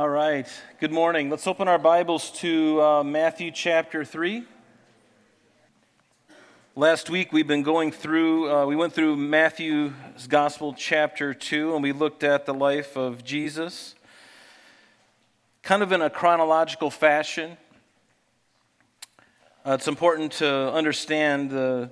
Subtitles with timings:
[0.00, 0.48] All right.
[0.78, 1.28] Good morning.
[1.28, 4.44] Let's open our Bibles to uh, Matthew chapter 3.
[6.74, 9.92] Last week we've been going through, uh, we went through Matthew's
[10.26, 13.94] Gospel chapter 2 and we looked at the life of Jesus,
[15.62, 17.58] kind of in a chronological fashion.
[19.66, 21.90] Uh, it's important to understand the,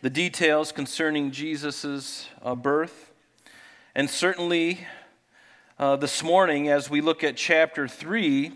[0.00, 3.10] the details concerning Jesus' uh, birth.
[3.96, 4.86] And certainly
[5.80, 8.52] uh, this morning as we look at chapter 3,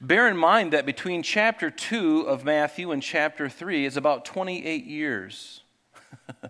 [0.00, 4.84] bear in mind that between chapter 2 of Matthew and chapter 3 is about 28
[4.84, 5.62] years.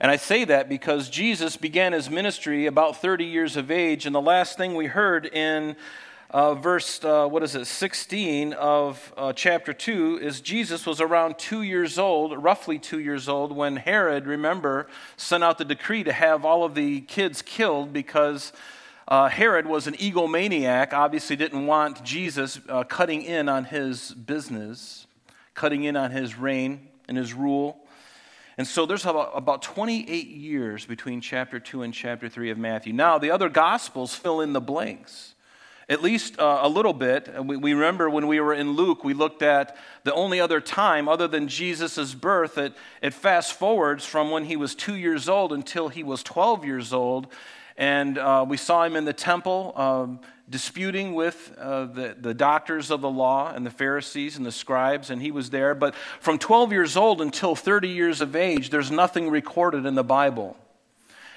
[0.00, 4.14] and I say that because Jesus began his ministry about 30 years of age, and
[4.14, 5.76] the last thing we heard in
[6.30, 11.38] uh, verse, uh, what is it, 16 of uh, chapter 2 is Jesus was around
[11.38, 14.86] two years old, roughly two years old, when Herod, remember,
[15.18, 18.54] sent out the decree to have all of the kids killed because
[19.10, 25.08] uh, Herod was an egomaniac, obviously didn't want Jesus uh, cutting in on his business,
[25.54, 27.76] cutting in on his reign and his rule.
[28.56, 32.92] And so there's about, about 28 years between chapter 2 and chapter 3 of Matthew.
[32.92, 35.34] Now, the other Gospels fill in the blanks,
[35.88, 37.28] at least uh, a little bit.
[37.44, 41.08] We, we remember when we were in Luke, we looked at the only other time
[41.08, 45.88] other than Jesus' birth, it fast forwards from when he was two years old until
[45.88, 47.26] he was 12 years old.
[47.80, 52.90] And uh, we saw him in the temple um, disputing with uh, the, the doctors
[52.90, 55.74] of the law and the Pharisees and the scribes, and he was there.
[55.74, 60.04] But from 12 years old until 30 years of age, there's nothing recorded in the
[60.04, 60.58] Bible.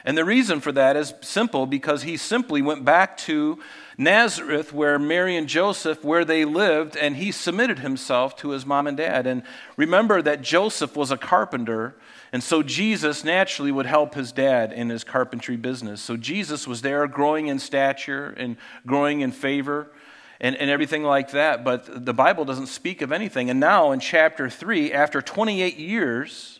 [0.03, 3.57] And the reason for that is simple because he simply went back to
[3.97, 8.87] Nazareth, where Mary and Joseph, where they lived, and he submitted himself to his mom
[8.87, 9.27] and dad.
[9.27, 9.43] And
[9.77, 11.95] remember that Joseph was a carpenter,
[12.33, 16.01] and so Jesus naturally would help his dad in his carpentry business.
[16.01, 19.91] So Jesus was there growing in stature and growing in favor
[20.41, 21.63] and, and everything like that.
[21.63, 23.51] But the Bible doesn't speak of anything.
[23.51, 26.59] And now in chapter 3, after 28 years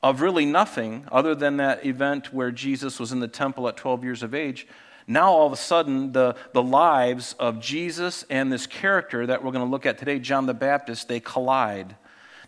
[0.00, 4.04] of really nothing other than that event where Jesus was in the temple at 12
[4.04, 4.68] years of age,
[5.08, 9.50] now all of a sudden the, the lives of Jesus and this character that we're
[9.50, 11.96] going to look at today, John the Baptist, they collide.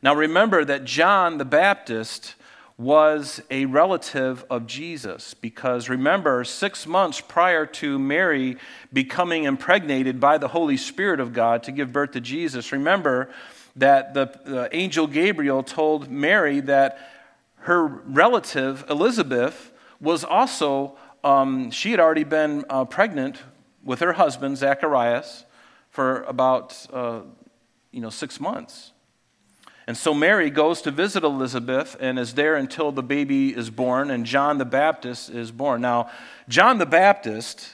[0.01, 2.37] Now remember that John the Baptist
[2.83, 5.35] was a relative of Jesus.
[5.35, 8.57] Because remember, six months prior to Mary
[8.93, 13.31] becoming impregnated by the Holy Spirit of God to give birth to Jesus, remember
[13.77, 16.99] that the, the angel Gabriel told Mary that
[17.61, 23.41] her relative, Elizabeth, was also, um, she had already been uh, pregnant
[23.85, 25.45] with her husband, Zacharias,
[25.91, 27.21] for about, uh,
[27.93, 28.92] you know, six months.
[29.87, 34.11] And so Mary goes to visit Elizabeth and is there until the baby is born,
[34.11, 35.81] and John the Baptist is born.
[35.81, 36.11] Now,
[36.49, 37.69] John the Baptist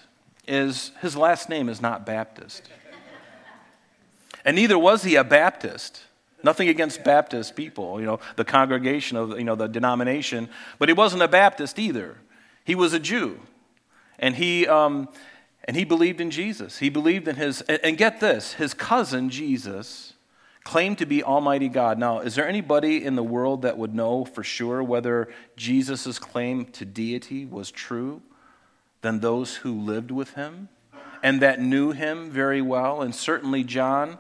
[0.46, 2.68] is, his last name is not Baptist.
[4.44, 6.02] And neither was he a Baptist.
[6.42, 10.48] Nothing against Baptist people, you know, the congregation of, you know, the denomination.
[10.78, 12.16] But he wasn't a Baptist either.
[12.64, 13.40] He was a Jew.
[14.18, 15.08] And he, um,
[15.64, 16.78] and he believed in Jesus.
[16.78, 20.07] He believed in his, and get this, his cousin Jesus
[20.68, 21.98] claimed to be Almighty God.
[21.98, 26.66] Now, is there anybody in the world that would know for sure whether Jesus' claim
[26.66, 28.20] to deity was true
[29.00, 30.68] than those who lived with him
[31.22, 33.00] and that knew him very well?
[33.00, 34.18] And certainly John,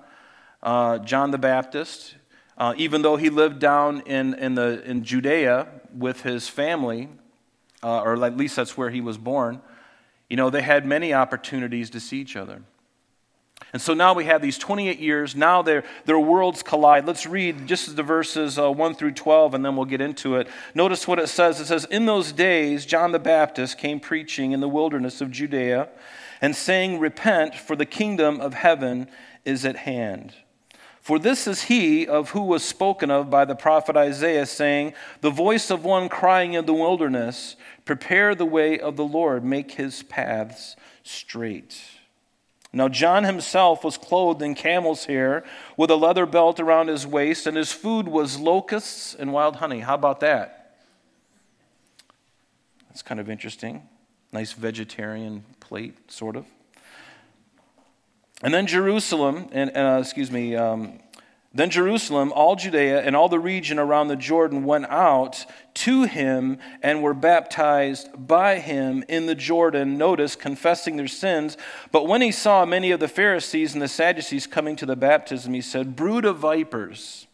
[0.62, 2.14] uh, John the Baptist,
[2.56, 7.10] uh, even though he lived down in, in, the, in Judea with his family,
[7.82, 9.60] uh, or at least that's where he was born,
[10.30, 12.62] you know, they had many opportunities to see each other.
[13.72, 15.36] And so now we have these 28 years.
[15.36, 17.06] Now their, their worlds collide.
[17.06, 20.48] Let's read just the verses uh, 1 through 12, and then we'll get into it.
[20.74, 21.60] Notice what it says.
[21.60, 25.88] It says, In those days, John the Baptist came preaching in the wilderness of Judea
[26.40, 29.08] and saying, Repent, for the kingdom of heaven
[29.44, 30.34] is at hand.
[31.02, 35.30] For this is he of who was spoken of by the prophet Isaiah, saying, The
[35.30, 40.02] voice of one crying in the wilderness, Prepare the way of the Lord, make his
[40.02, 41.97] paths straight.
[42.72, 45.42] Now, John himself was clothed in camel's hair
[45.76, 49.80] with a leather belt around his waist, and his food was locusts and wild honey.
[49.80, 50.76] How about that?
[52.88, 53.88] That's kind of interesting.
[54.32, 56.44] Nice vegetarian plate, sort of.
[58.42, 61.00] And then Jerusalem, and uh, excuse me, um,
[61.52, 66.58] then Jerusalem, all Judea, and all the region around the Jordan went out to him
[66.82, 71.56] and were baptized by him in the Jordan, notice, confessing their sins.
[71.90, 75.54] But when he saw many of the Pharisees and the Sadducees coming to the baptism,
[75.54, 77.26] he said, Brood of vipers.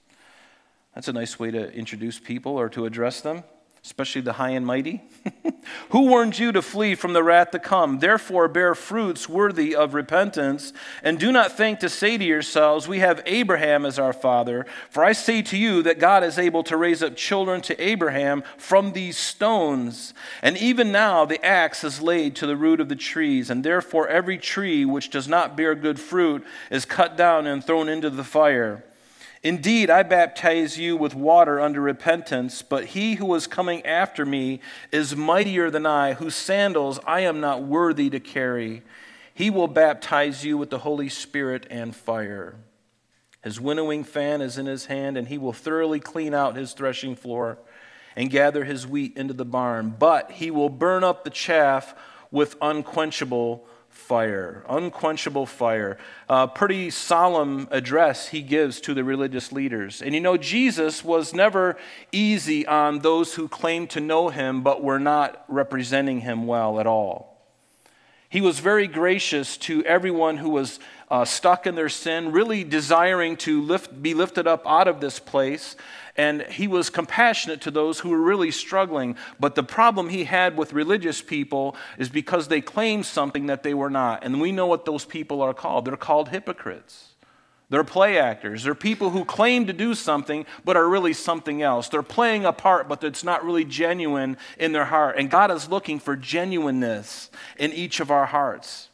[0.94, 3.42] That's a nice way to introduce people or to address them.
[3.84, 5.02] Especially the high and mighty?
[5.90, 7.98] Who warned you to flee from the wrath to come?
[7.98, 10.72] Therefore, bear fruits worthy of repentance,
[11.02, 14.66] and do not think to say to yourselves, We have Abraham as our father.
[14.88, 18.42] For I say to you that God is able to raise up children to Abraham
[18.56, 20.14] from these stones.
[20.40, 24.08] And even now the axe is laid to the root of the trees, and therefore
[24.08, 28.24] every tree which does not bear good fruit is cut down and thrown into the
[28.24, 28.84] fire.
[29.44, 34.60] Indeed, I baptize you with water under repentance, but he who is coming after me
[34.90, 38.82] is mightier than I, whose sandals I am not worthy to carry.
[39.34, 42.56] He will baptize you with the Holy Spirit and fire.
[43.42, 47.14] His winnowing fan is in his hand, and he will thoroughly clean out his threshing
[47.14, 47.58] floor
[48.16, 49.94] and gather his wheat into the barn.
[49.98, 51.94] But he will burn up the chaff
[52.30, 55.96] with unquenchable fire, unquenchable fire.
[56.28, 60.02] A pretty solemn address he gives to the religious leaders.
[60.02, 61.76] And you know, Jesus was never
[62.12, 66.86] easy on those who claimed to know him but were not representing him well at
[66.86, 67.34] all.
[68.28, 70.80] He was very gracious to everyone who was
[71.14, 75.20] uh, stuck in their sin, really desiring to lift, be lifted up out of this
[75.20, 75.76] place.
[76.16, 79.14] And he was compassionate to those who were really struggling.
[79.38, 83.74] But the problem he had with religious people is because they claimed something that they
[83.74, 84.24] were not.
[84.24, 87.14] And we know what those people are called they're called hypocrites.
[87.70, 88.64] They're play actors.
[88.64, 91.88] They're people who claim to do something but are really something else.
[91.88, 95.14] They're playing a part but it's not really genuine in their heart.
[95.16, 98.88] And God is looking for genuineness in each of our hearts.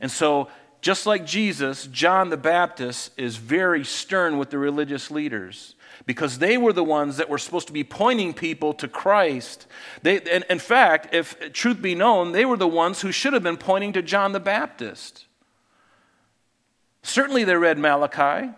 [0.00, 0.48] And so
[0.80, 5.74] just like Jesus, John the Baptist is very stern with the religious leaders
[6.06, 9.66] because they were the ones that were supposed to be pointing people to Christ.
[10.02, 13.42] They, and in fact, if truth be known, they were the ones who should have
[13.42, 15.26] been pointing to John the Baptist.
[17.02, 18.50] Certainly they read Malachi.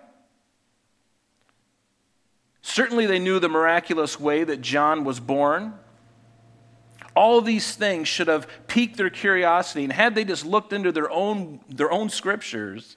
[2.63, 5.75] Certainly they knew the miraculous way that John was born.
[7.15, 9.85] All these things should have piqued their curiosity.
[9.85, 12.97] And had they just looked into their own, their own scriptures,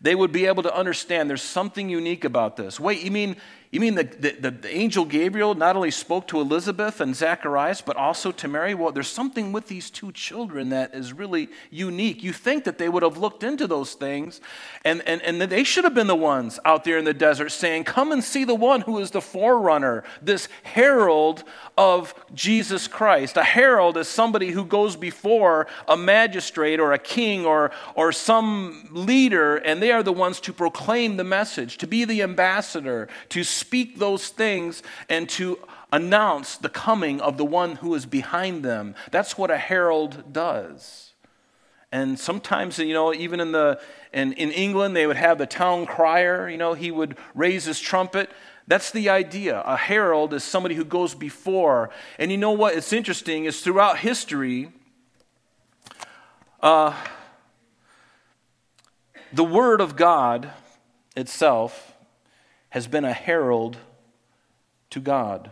[0.00, 2.80] they would be able to understand there's something unique about this.
[2.80, 3.36] Wait, you mean
[3.72, 7.96] you mean the, the, the, angel Gabriel not only spoke to Elizabeth and Zacharias, but
[7.96, 8.74] also to Mary?
[8.74, 12.22] Well, there's something with these two children that is really unique.
[12.22, 14.42] You think that they would have looked into those things,
[14.84, 17.84] and, and, and they should have been the ones out there in the desert saying,
[17.84, 21.42] Come and see the one who is the forerunner, this herald
[21.78, 23.38] of Jesus Christ.
[23.38, 28.86] A herald is somebody who goes before a magistrate or a king or, or some
[28.90, 33.42] leader, and they are the ones to proclaim the message, to be the ambassador, to
[33.62, 35.58] speak those things and to
[35.92, 38.94] announce the coming of the one who is behind them.
[39.10, 41.12] That's what a herald does.
[41.92, 43.78] And sometimes, you know, even in, the,
[44.12, 47.78] in, in England, they would have the town crier, you know, he would raise his
[47.78, 48.30] trumpet.
[48.66, 49.60] That's the idea.
[49.66, 51.90] A herald is somebody who goes before.
[52.18, 52.74] And you know what?
[52.74, 54.72] It's interesting is throughout history,
[56.62, 56.94] uh,
[59.32, 60.50] the Word of God
[61.14, 61.91] itself
[62.72, 63.76] has been a herald
[64.88, 65.50] to God.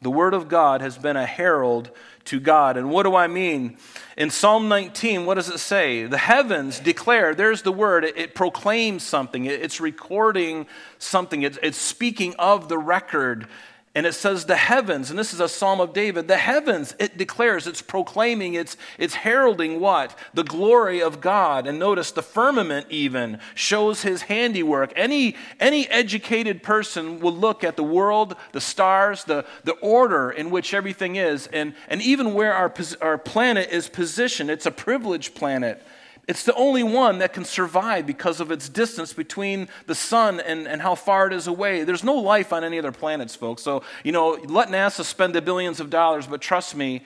[0.00, 1.90] The Word of God has been a herald
[2.24, 2.78] to God.
[2.78, 3.76] And what do I mean?
[4.16, 6.06] In Psalm 19, what does it say?
[6.06, 10.66] The heavens declare, there's the word, it, it proclaims something, it, it's recording
[10.96, 13.46] something, it's, it's speaking of the record
[13.92, 17.18] and it says the heavens, and this is a psalm of David, the heavens, it
[17.18, 20.16] declares, it's proclaiming, it's, it's heralding what?
[20.32, 21.66] The glory of God.
[21.66, 24.92] And notice the firmament even shows his handiwork.
[24.94, 30.50] Any, any educated person will look at the world, the stars, the, the order in
[30.50, 34.50] which everything is, and, and even where our, our planet is positioned.
[34.50, 35.82] It's a privileged planet.
[36.28, 40.68] It's the only one that can survive because of its distance between the sun and,
[40.68, 41.82] and how far it is away.
[41.84, 43.62] There's no life on any other planets, folks.
[43.62, 47.02] So, you know, let NASA spend the billions of dollars, but trust me,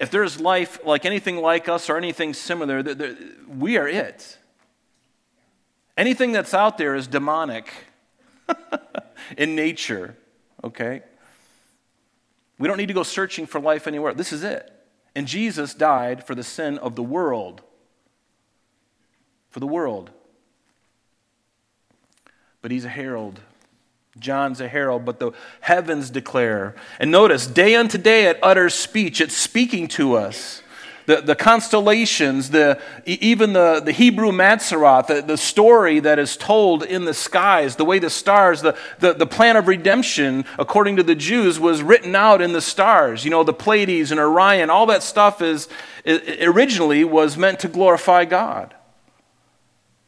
[0.00, 2.82] if there's life like anything like us or anything similar,
[3.48, 4.38] we are it.
[5.96, 7.72] Anything that's out there is demonic
[9.36, 10.16] in nature,
[10.62, 11.02] okay?
[12.58, 14.14] We don't need to go searching for life anywhere.
[14.14, 14.72] This is it.
[15.14, 17.62] And Jesus died for the sin of the world
[19.50, 20.10] for the world.
[22.60, 23.40] But he's a herald.
[24.18, 26.74] John's a herald, but the heavens declare.
[26.98, 30.62] And notice, day unto day it utters speech, it's speaking to us.
[31.06, 36.82] The, the constellations, the, even the, the Hebrew Mazzaroth, the, the story that is told
[36.82, 41.02] in the skies, the way the stars, the, the, the plan of redemption, according to
[41.02, 43.24] the Jews, was written out in the stars.
[43.24, 45.66] You know, the Pleiades and Orion, all that stuff is,
[46.42, 48.74] originally was meant to glorify God.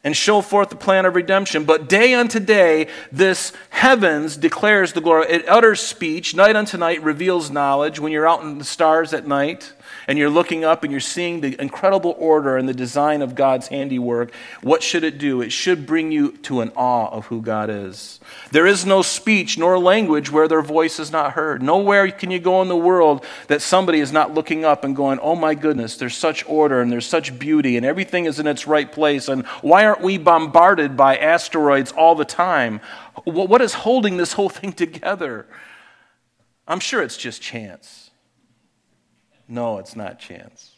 [0.03, 1.65] And show forth the plan of redemption.
[1.65, 5.27] But day unto day, this heavens declares the glory.
[5.29, 6.35] It utters speech.
[6.35, 7.99] Night unto night reveals knowledge.
[7.99, 9.73] When you're out in the stars at night,
[10.11, 13.69] and you're looking up and you're seeing the incredible order and the design of God's
[13.69, 15.41] handiwork, what should it do?
[15.41, 18.19] It should bring you to an awe of who God is.
[18.51, 21.63] There is no speech nor language where their voice is not heard.
[21.63, 25.21] Nowhere can you go in the world that somebody is not looking up and going,
[25.21, 28.67] oh my goodness, there's such order and there's such beauty and everything is in its
[28.67, 29.29] right place.
[29.29, 32.81] And why aren't we bombarded by asteroids all the time?
[33.23, 35.47] What is holding this whole thing together?
[36.67, 38.00] I'm sure it's just chance.
[39.51, 40.70] No, it's not chance.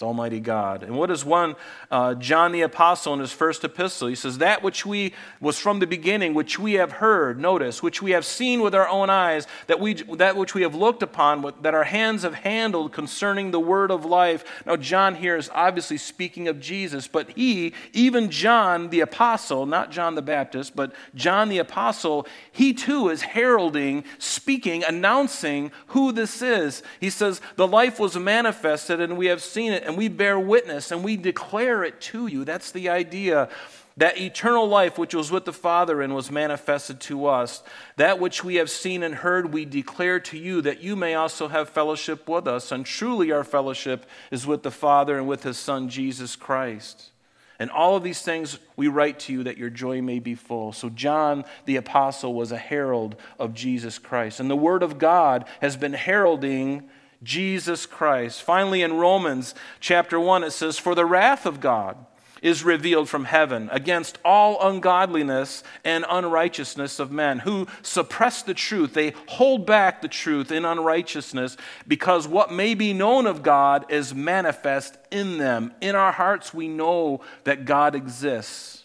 [0.00, 0.82] It's Almighty God.
[0.82, 1.56] And what is one,
[1.90, 4.08] uh, John the Apostle in his first epistle?
[4.08, 8.00] He says, That which we was from the beginning, which we have heard, notice, which
[8.00, 11.42] we have seen with our own eyes, that, we, that which we have looked upon,
[11.60, 14.42] that our hands have handled concerning the word of life.
[14.64, 19.90] Now, John here is obviously speaking of Jesus, but he, even John the Apostle, not
[19.90, 26.40] John the Baptist, but John the Apostle, he too is heralding, speaking, announcing who this
[26.40, 26.82] is.
[27.00, 30.92] He says, The life was manifested, and we have seen it and we bear witness
[30.92, 32.44] and we declare it to you.
[32.44, 33.48] That's the idea.
[33.96, 37.64] That eternal life which was with the Father and was manifested to us,
[37.96, 41.48] that which we have seen and heard, we declare to you, that you may also
[41.48, 42.70] have fellowship with us.
[42.70, 47.10] And truly, our fellowship is with the Father and with His Son, Jesus Christ.
[47.58, 50.72] And all of these things we write to you that your joy may be full.
[50.72, 54.38] So, John the Apostle was a herald of Jesus Christ.
[54.38, 56.88] And the Word of God has been heralding
[57.22, 58.42] Jesus Christ.
[58.42, 61.96] Finally, in Romans chapter 1, it says, For the wrath of God
[62.42, 68.94] is revealed from heaven against all ungodliness and unrighteousness of men who suppress the truth.
[68.94, 74.14] They hold back the truth in unrighteousness because what may be known of God is
[74.14, 75.72] manifest in them.
[75.80, 78.84] In our hearts, we know that God exists.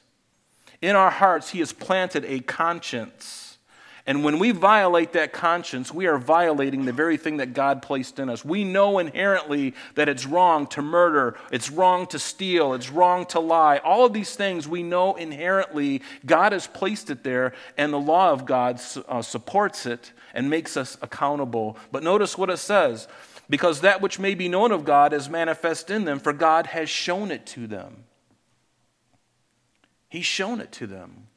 [0.82, 3.44] In our hearts, He has planted a conscience
[4.07, 8.19] and when we violate that conscience, we are violating the very thing that God placed
[8.19, 8.45] in us.
[8.45, 13.39] We know inherently that it's wrong to murder, it's wrong to steal, it's wrong to
[13.39, 13.77] lie.
[13.77, 18.31] All of these things we know inherently God has placed it there, and the law
[18.31, 21.75] of God uh, supports it and makes us accountable.
[21.91, 23.07] But notice what it says
[23.50, 26.89] because that which may be known of God is manifest in them, for God has
[26.89, 28.03] shown it to them.
[30.09, 31.27] He's shown it to them.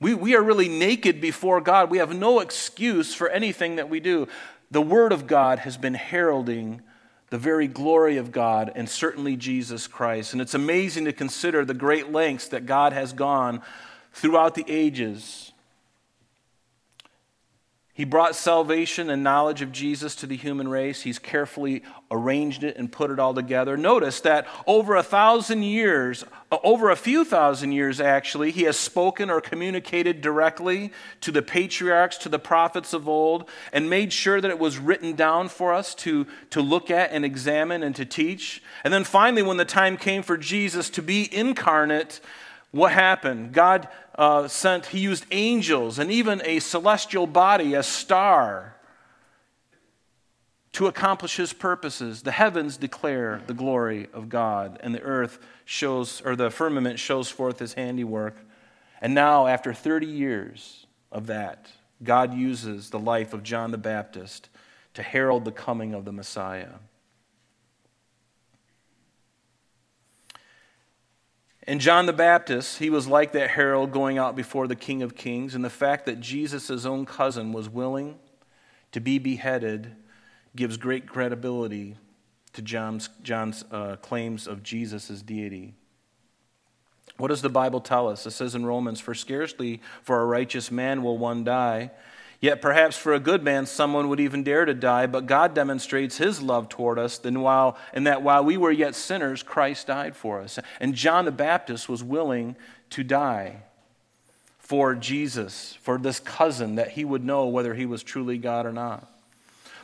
[0.00, 1.90] We, we are really naked before God.
[1.90, 4.28] We have no excuse for anything that we do.
[4.70, 6.82] The Word of God has been heralding
[7.30, 10.32] the very glory of God and certainly Jesus Christ.
[10.32, 13.62] And it's amazing to consider the great lengths that God has gone
[14.12, 15.47] throughout the ages
[17.98, 21.02] he brought salvation and knowledge of Jesus to the human race.
[21.02, 23.76] He's carefully arranged it and put it all together.
[23.76, 28.76] Notice that over a thousand years, uh, over a few thousand years actually, he has
[28.76, 34.40] spoken or communicated directly to the patriarchs, to the prophets of old, and made sure
[34.40, 38.04] that it was written down for us to, to look at and examine and to
[38.04, 38.62] teach.
[38.84, 42.20] And then finally, when the time came for Jesus to be incarnate,
[42.70, 43.52] what happened?
[43.52, 48.74] God uh, sent, he used angels and even a celestial body, a star,
[50.72, 52.22] to accomplish his purposes.
[52.22, 57.30] The heavens declare the glory of God, and the earth shows, or the firmament shows
[57.30, 58.36] forth his handiwork.
[59.00, 61.68] And now, after 30 years of that,
[62.02, 64.50] God uses the life of John the Baptist
[64.94, 66.74] to herald the coming of the Messiah.
[71.68, 75.14] And John the Baptist, he was like that herald going out before the King of
[75.14, 75.54] Kings.
[75.54, 78.18] And the fact that Jesus' own cousin was willing
[78.92, 79.94] to be beheaded
[80.56, 81.98] gives great credibility
[82.54, 85.74] to John's, John's uh, claims of Jesus' deity.
[87.18, 88.24] What does the Bible tell us?
[88.24, 91.90] It says in Romans, For scarcely for a righteous man will one die
[92.40, 96.18] Yet perhaps for a good man, someone would even dare to die, but God demonstrates
[96.18, 100.14] his love toward us in, while, in that while we were yet sinners, Christ died
[100.14, 100.58] for us.
[100.78, 102.54] And John the Baptist was willing
[102.90, 103.62] to die
[104.58, 108.72] for Jesus, for this cousin, that he would know whether he was truly God or
[108.72, 109.10] not.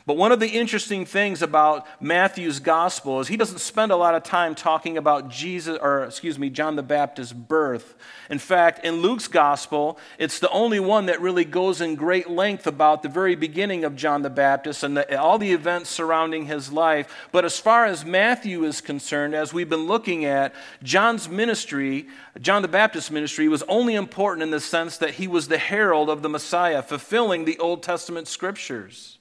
[0.07, 4.13] But one of the interesting things about Matthew's gospel is he doesn't spend a lot
[4.13, 7.95] of time talking about Jesus, or excuse me, John the Baptist's birth.
[8.29, 12.67] In fact, in Luke's gospel, it's the only one that really goes in great length
[12.67, 16.71] about the very beginning of John the Baptist and the, all the events surrounding his
[16.71, 17.11] life.
[17.31, 22.07] But as far as Matthew is concerned, as we've been looking at, John's ministry,
[22.39, 26.11] John the Baptist's ministry, was only important in the sense that he was the herald
[26.11, 29.14] of the Messiah, fulfilling the Old Testament scriptures.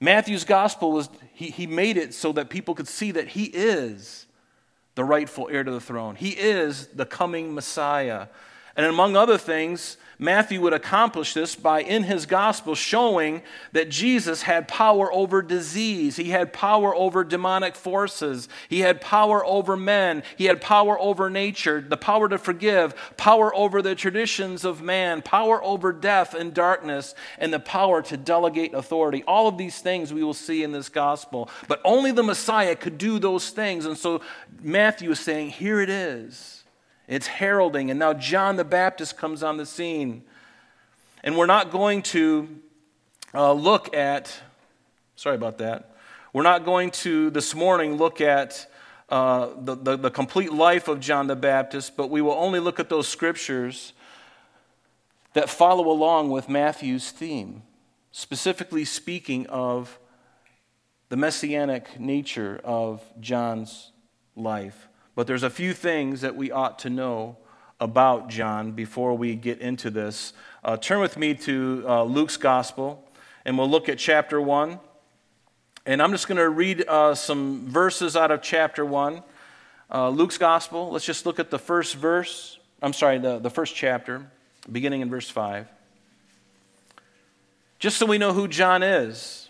[0.00, 4.26] Matthew's gospel was, he, he made it so that people could see that he is
[4.94, 6.14] the rightful heir to the throne.
[6.14, 8.28] He is the coming Messiah.
[8.76, 13.42] And among other things, Matthew would accomplish this by, in his gospel, showing
[13.72, 16.16] that Jesus had power over disease.
[16.16, 18.48] He had power over demonic forces.
[18.68, 20.22] He had power over men.
[20.36, 25.22] He had power over nature, the power to forgive, power over the traditions of man,
[25.22, 29.24] power over death and darkness, and the power to delegate authority.
[29.26, 31.50] All of these things we will see in this gospel.
[31.66, 33.84] But only the Messiah could do those things.
[33.84, 34.20] And so
[34.62, 36.53] Matthew is saying, here it is.
[37.06, 40.24] It's heralding, and now John the Baptist comes on the scene.
[41.22, 42.48] And we're not going to
[43.34, 44.34] uh, look at,
[45.16, 45.96] sorry about that,
[46.32, 48.66] we're not going to this morning look at
[49.08, 52.80] uh, the, the, the complete life of John the Baptist, but we will only look
[52.80, 53.92] at those scriptures
[55.34, 57.62] that follow along with Matthew's theme,
[58.12, 59.98] specifically speaking of
[61.10, 63.92] the messianic nature of John's
[64.34, 64.88] life.
[65.14, 67.36] But there's a few things that we ought to know
[67.80, 70.32] about John before we get into this.
[70.64, 73.06] Uh, turn with me to uh, Luke's Gospel,
[73.44, 74.78] and we'll look at chapter 1.
[75.86, 79.22] And I'm just going to read uh, some verses out of chapter 1.
[79.92, 82.58] Uh, Luke's Gospel, let's just look at the first verse.
[82.82, 84.26] I'm sorry, the, the first chapter,
[84.70, 85.68] beginning in verse 5.
[87.78, 89.43] Just so we know who John is.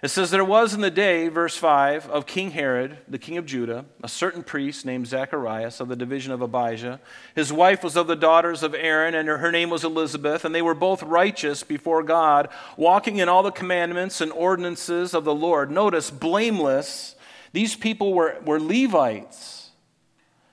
[0.00, 3.46] It says, There was in the day, verse 5, of King Herod, the king of
[3.46, 7.00] Judah, a certain priest named Zacharias of the division of Abijah.
[7.34, 10.62] His wife was of the daughters of Aaron, and her name was Elizabeth, and they
[10.62, 15.68] were both righteous before God, walking in all the commandments and ordinances of the Lord.
[15.68, 17.16] Notice, blameless.
[17.52, 19.70] These people were, were Levites,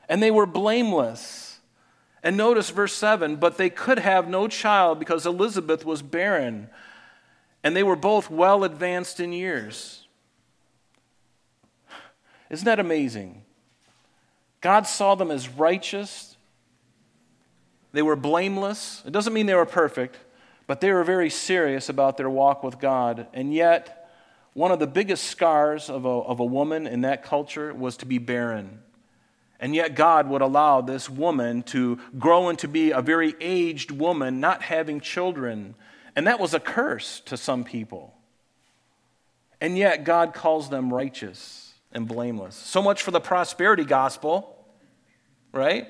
[0.10, 1.60] and they were blameless.
[2.24, 6.70] And notice verse 7 But they could have no child because Elizabeth was barren
[7.66, 10.06] and they were both well advanced in years.
[12.52, 13.42] Isn't that amazing?
[14.62, 16.38] God saw them as righteous.
[17.92, 19.02] They were blameless.
[19.04, 20.20] It doesn't mean they were perfect,
[20.68, 23.26] but they were very serious about their walk with God.
[23.34, 24.12] And yet,
[24.54, 28.06] one of the biggest scars of a, of a woman in that culture was to
[28.06, 28.80] be barren.
[29.60, 34.40] And yet, God would allow this woman to grow into be a very aged woman,
[34.40, 35.74] not having children.
[36.16, 38.14] And that was a curse to some people.
[39.60, 42.56] And yet, God calls them righteous and blameless.
[42.56, 44.66] So much for the prosperity gospel,
[45.52, 45.88] right?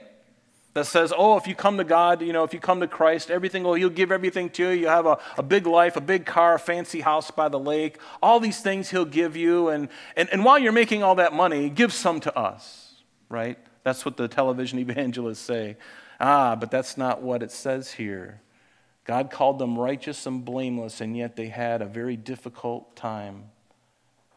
[0.73, 3.31] That says, oh, if you come to God, you know, if you come to Christ,
[3.31, 4.81] everything will, He'll give everything to you.
[4.81, 7.97] You have a, a big life, a big car, a fancy house by the lake.
[8.21, 9.69] All these things He'll give you.
[9.69, 12.95] And, and, and while you're making all that money, give some to us,
[13.29, 13.57] right?
[13.83, 15.77] That's what the television evangelists say.
[16.19, 18.41] Ah, but that's not what it says here.
[19.05, 23.51] God called them righteous and blameless, and yet they had a very difficult time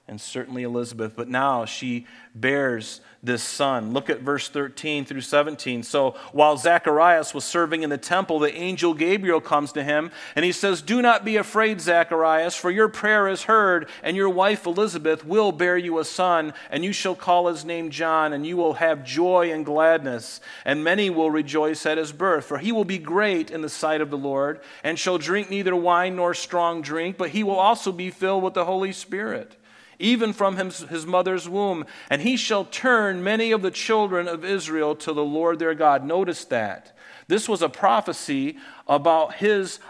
[0.09, 1.15] and certainly Elizabeth.
[1.17, 3.93] But now she bears this son.
[3.93, 5.83] Look at verse 13 through 17.
[5.83, 10.45] So while Zacharias was serving in the temple, the angel Gabriel comes to him and
[10.45, 14.67] he says, Do not be afraid, Zacharias, for your prayer is heard, and your wife
[14.67, 18.57] Elizabeth will bear you a son, and you shall call his name John, and you
[18.57, 22.45] will have joy and gladness, and many will rejoice at his birth.
[22.45, 25.75] For he will be great in the sight of the Lord, and shall drink neither
[25.75, 29.58] wine nor strong drink, but he will also be filled with the Holy Spirit
[29.99, 31.85] even from his, his mother's womb.
[32.11, 36.05] And he shall turn many of the children of Israel to the Lord their God.
[36.05, 36.97] Notice that.
[37.27, 38.57] This was a prophecy
[38.87, 39.81] about his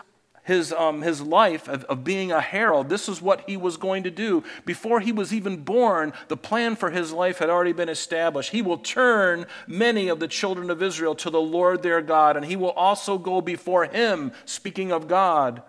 [0.48, 2.88] his, um, his life of, of being a herald.
[2.88, 4.42] This is what he was going to do.
[4.64, 8.50] Before he was even born, the plan for his life had already been established.
[8.50, 12.46] He will turn many of the children of Israel to the Lord their God, and
[12.46, 15.60] he will also go before him, speaking of God,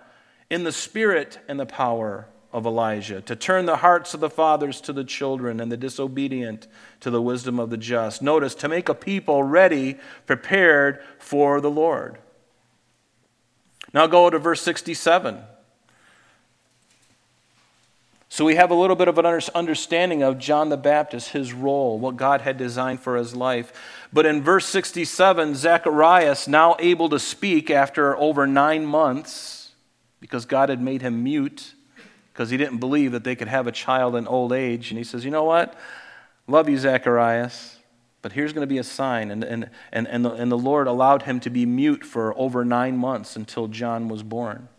[0.49, 4.81] in the spirit and the power of Elijah, to turn the hearts of the fathers
[4.81, 6.67] to the children and the disobedient
[6.99, 8.21] to the wisdom of the just.
[8.21, 12.17] Notice, to make a people ready, prepared for the Lord.
[13.93, 15.39] Now go to verse 67.
[18.31, 21.97] So we have a little bit of an understanding of John the Baptist, his role,
[21.97, 23.73] what God had designed for his life.
[24.13, 29.71] But in verse 67, Zacharias, now able to speak after over nine months,
[30.19, 31.73] because God had made him mute,
[32.39, 34.91] because he didn't believe that they could have a child in old age.
[34.91, 35.75] And he says, You know what?
[36.47, 37.80] Love you, Zacharias,
[38.21, 39.30] but here's going to be a sign.
[39.30, 42.63] And, and, and, and, the, and the Lord allowed him to be mute for over
[42.63, 44.69] nine months until John was born.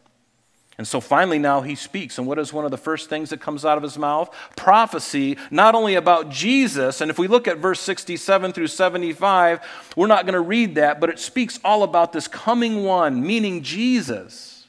[0.79, 2.17] And so finally, now he speaks.
[2.17, 4.35] And what is one of the first things that comes out of his mouth?
[4.57, 7.03] Prophecy, not only about Jesus.
[7.03, 9.61] And if we look at verse 67 through 75,
[9.97, 13.63] we're not going to read that, but it speaks all about this coming one, meaning
[13.63, 14.60] Jesus.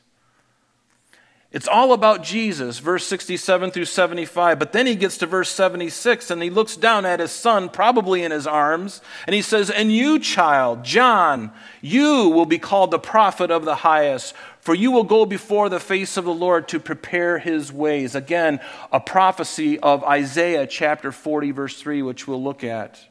[1.54, 4.58] It's all about Jesus, verse 67 through 75.
[4.58, 8.24] But then he gets to verse 76 and he looks down at his son, probably
[8.24, 13.00] in his arms, and he says, And you, child, John, you will be called the
[13.00, 16.80] prophet of the highest, for you will go before the face of the Lord to
[16.80, 18.16] prepare his ways.
[18.16, 23.11] Again, a prophecy of Isaiah chapter 40, verse 3, which we'll look at.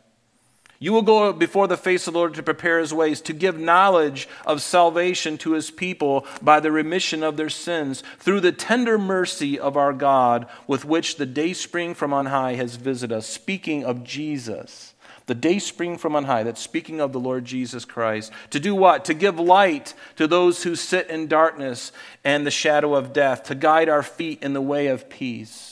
[0.82, 3.58] You will go before the face of the Lord to prepare his ways, to give
[3.58, 8.96] knowledge of salvation to his people by the remission of their sins, through the tender
[8.96, 13.26] mercy of our God, with which the day spring from on high has visited us.
[13.26, 14.94] Speaking of Jesus,
[15.26, 18.32] the day spring from on high, that's speaking of the Lord Jesus Christ.
[18.48, 19.04] To do what?
[19.04, 21.92] To give light to those who sit in darkness
[22.24, 25.69] and the shadow of death, to guide our feet in the way of peace.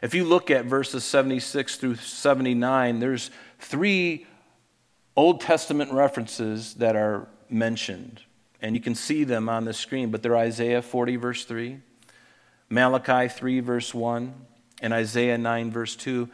[0.00, 4.26] If you look at verses 76 through 79, there's three
[5.16, 8.22] Old Testament references that are mentioned.
[8.62, 11.78] And you can see them on the screen, but they're Isaiah 40, verse 3,
[12.70, 14.34] Malachi 3, verse 1,
[14.82, 16.28] and Isaiah 9, verse 2.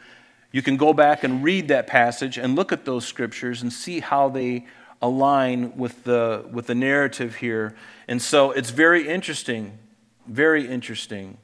[0.51, 3.99] You can go back and read that passage and look at those scriptures and see
[3.99, 4.67] how they
[5.01, 7.75] align with the, with the narrative here.
[8.07, 9.77] And so it's very interesting,
[10.27, 11.37] very interesting.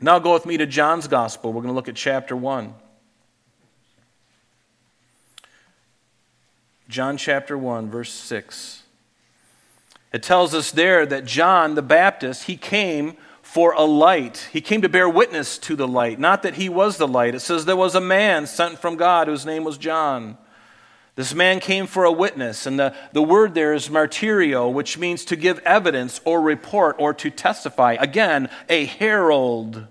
[0.00, 1.52] Now go with me to John's Gospel.
[1.52, 2.74] We're going to look at chapter 1.
[6.88, 8.82] John chapter 1, verse 6.
[10.12, 14.48] It tells us there that John the Baptist, he came for a light.
[14.52, 17.34] He came to bear witness to the light, not that he was the light.
[17.34, 20.38] It says there was a man sent from God whose name was John.
[21.18, 25.24] This man came for a witness, and the, the word there is martyrio, which means
[25.24, 27.96] to give evidence or report or to testify.
[27.98, 29.88] Again, a herald.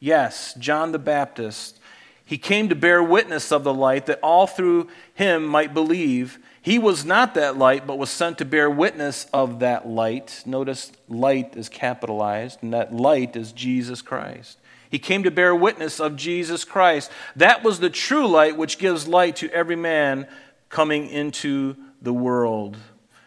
[0.00, 1.80] Yes, John the Baptist.
[2.26, 6.38] He came to bear witness of the light that all through him might believe.
[6.60, 10.42] He was not that light, but was sent to bear witness of that light.
[10.44, 14.58] Notice light is capitalized, and that light is Jesus Christ.
[14.90, 17.10] He came to bear witness of Jesus Christ.
[17.36, 20.26] That was the true light which gives light to every man
[20.70, 22.78] coming into the world.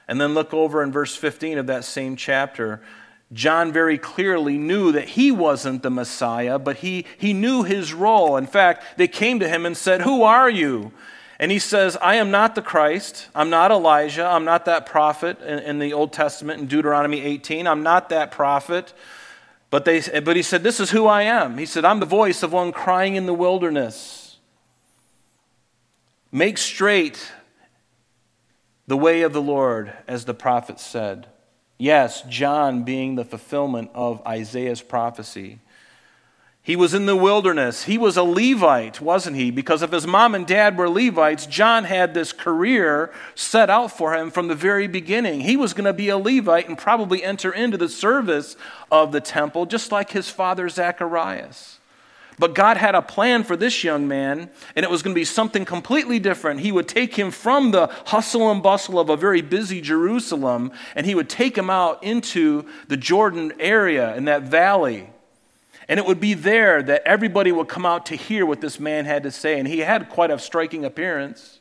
[0.07, 2.81] And then look over in verse 15 of that same chapter.
[3.31, 8.37] John very clearly knew that he wasn't the Messiah, but he, he knew his role.
[8.37, 10.91] In fact, they came to him and said, Who are you?
[11.39, 13.27] And he says, I am not the Christ.
[13.33, 14.25] I'm not Elijah.
[14.25, 17.67] I'm not that prophet in, in the Old Testament in Deuteronomy 18.
[17.67, 18.93] I'm not that prophet.
[19.69, 21.57] But, they, but he said, This is who I am.
[21.57, 24.22] He said, I'm the voice of one crying in the wilderness.
[26.35, 27.31] Make straight
[28.87, 31.27] the way of the Lord, as the prophet said.
[31.77, 35.59] Yes, John being the fulfillment of Isaiah's prophecy.
[36.63, 37.83] He was in the wilderness.
[37.83, 39.51] He was a Levite, wasn't he?
[39.51, 44.15] Because if his mom and dad were Levites, John had this career set out for
[44.15, 45.41] him from the very beginning.
[45.41, 48.55] He was going to be a Levite and probably enter into the service
[48.91, 51.77] of the temple, just like his father Zacharias.
[52.39, 55.25] But God had a plan for this young man, and it was going to be
[55.25, 56.61] something completely different.
[56.61, 61.05] He would take him from the hustle and bustle of a very busy Jerusalem, and
[61.05, 65.09] he would take him out into the Jordan area in that valley.
[65.87, 69.05] And it would be there that everybody would come out to hear what this man
[69.05, 69.59] had to say.
[69.59, 71.59] And he had quite a striking appearance.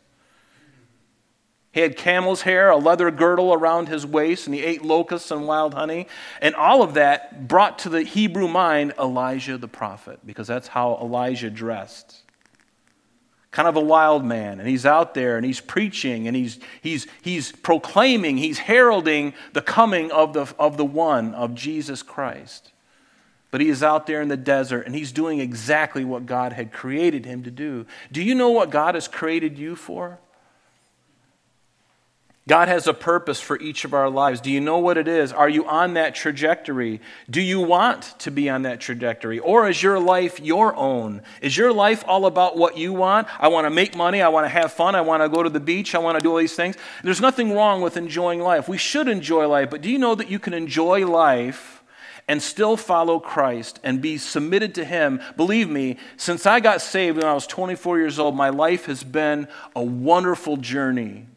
[1.73, 5.47] He had camel's hair, a leather girdle around his waist, and he ate locusts and
[5.47, 6.07] wild honey.
[6.43, 10.99] And all of that brought to the Hebrew mind Elijah the prophet, because that's how
[11.01, 12.19] Elijah dressed.
[13.53, 14.61] Kind of a wild man.
[14.61, 19.61] And he's out there and he's preaching and he's, he's, he's proclaiming, he's heralding the
[19.61, 22.73] coming of the, of the one, of Jesus Christ.
[23.51, 26.73] But he is out there in the desert and he's doing exactly what God had
[26.73, 27.87] created him to do.
[28.11, 30.19] Do you know what God has created you for?
[32.49, 34.41] God has a purpose for each of our lives.
[34.41, 35.33] Do you know what it is?
[35.33, 37.01] Are you on that trajectory?
[37.31, 39.39] Do you want to be on that trajectory?
[39.39, 41.23] Or is your life your own?
[41.41, 43.29] Is your life all about what you want?
[43.39, 44.23] I want to make money.
[44.23, 44.97] I want to have fun.
[44.97, 45.95] I want to go to the beach.
[45.95, 46.75] I want to do all these things.
[47.05, 48.69] There's nothing wrong with enjoying life.
[48.69, 49.71] We should enjoy life.
[49.71, 51.85] But do you know that you can enjoy life
[52.27, 55.21] and still follow Christ and be submitted to Him?
[55.37, 59.05] Believe me, since I got saved when I was 24 years old, my life has
[59.05, 61.29] been a wonderful journey.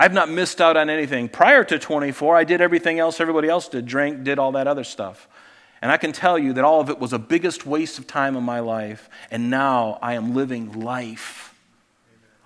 [0.00, 1.28] I've not missed out on anything.
[1.28, 4.82] Prior to 24, I did everything else everybody else did drank, did all that other
[4.82, 5.28] stuff.
[5.82, 8.34] And I can tell you that all of it was a biggest waste of time
[8.34, 9.10] in my life.
[9.30, 11.54] And now I am living life.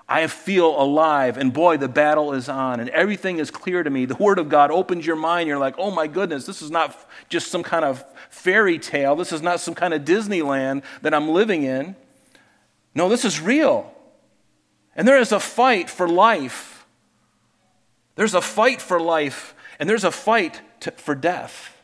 [0.09, 4.05] I feel alive, and boy, the battle is on, and everything is clear to me.
[4.05, 5.49] The Word of God opens your mind.
[5.49, 9.15] You're like, oh my goodness, this is not just some kind of fairy tale.
[9.15, 11.95] This is not some kind of Disneyland that I'm living in.
[12.97, 13.95] No, this is real.
[14.97, 16.74] And there is a fight for life.
[18.17, 21.77] There's a fight for life, and there's a fight to, for death.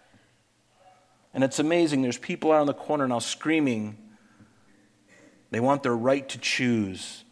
[1.35, 2.03] And it's amazing.
[2.03, 3.97] There's people out on the corner now screaming.
[5.51, 7.25] They want their right to choose.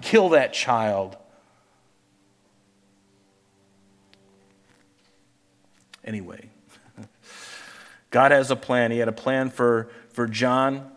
[0.00, 1.16] Kill that child.
[6.04, 6.48] Anyway,
[8.10, 8.92] God has a plan.
[8.92, 10.90] He had a plan for, for John.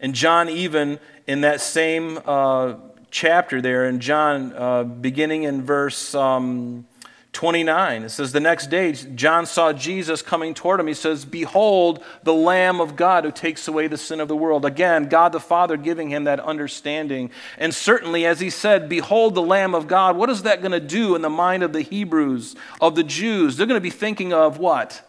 [0.00, 2.74] And John, even in that same uh,
[3.10, 6.86] chapter there, in John, uh, beginning in verse um,
[7.32, 8.02] 29.
[8.02, 10.86] It says, The next day, John saw Jesus coming toward him.
[10.86, 14.64] He says, Behold, the Lamb of God who takes away the sin of the world.
[14.64, 17.30] Again, God the Father giving him that understanding.
[17.56, 20.80] And certainly, as he said, Behold, the Lamb of God, what is that going to
[20.80, 23.56] do in the mind of the Hebrews, of the Jews?
[23.56, 25.08] They're going to be thinking of what?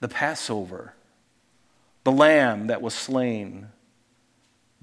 [0.00, 0.94] The Passover,
[2.02, 3.68] the Lamb that was slain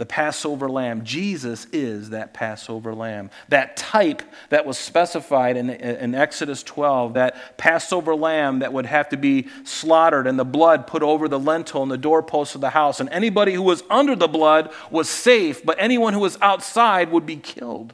[0.01, 1.03] the Passover lamb.
[1.03, 3.29] Jesus is that Passover lamb.
[3.49, 9.09] That type that was specified in, in Exodus 12, that Passover lamb that would have
[9.09, 12.71] to be slaughtered and the blood put over the lintel and the doorposts of the
[12.71, 12.99] house.
[12.99, 17.27] And anybody who was under the blood was safe, but anyone who was outside would
[17.27, 17.93] be killed.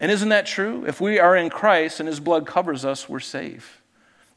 [0.00, 0.84] And isn't that true?
[0.88, 3.80] If we are in Christ and his blood covers us, we're safe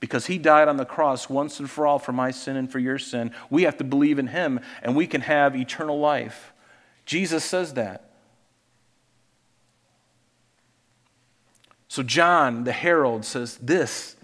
[0.02, 2.80] because he died on the cross once and for all for my sin and for
[2.80, 3.32] your sin.
[3.50, 6.52] We have to believe in him and we can have eternal life.
[7.06, 8.10] Jesus says that.
[11.88, 14.16] So, John, the herald, says, This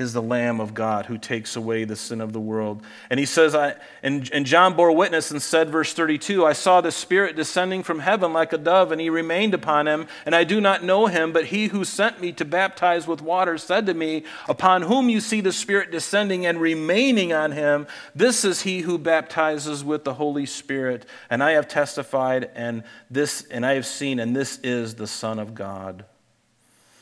[0.00, 2.82] is the Lamb of God who takes away the sin of the world.
[3.10, 6.80] And he says, I, and, and John bore witness and said, verse 32, I saw
[6.80, 10.08] the Spirit descending from heaven like a dove, and he remained upon him.
[10.24, 13.58] And I do not know him, but he who sent me to baptize with water
[13.58, 18.44] said to me, Upon whom you see the Spirit descending and remaining on him, this
[18.44, 21.04] is he who baptizes with the Holy Spirit.
[21.28, 25.38] And I have testified, and this, and I have seen, and this is the Son
[25.38, 26.06] of God.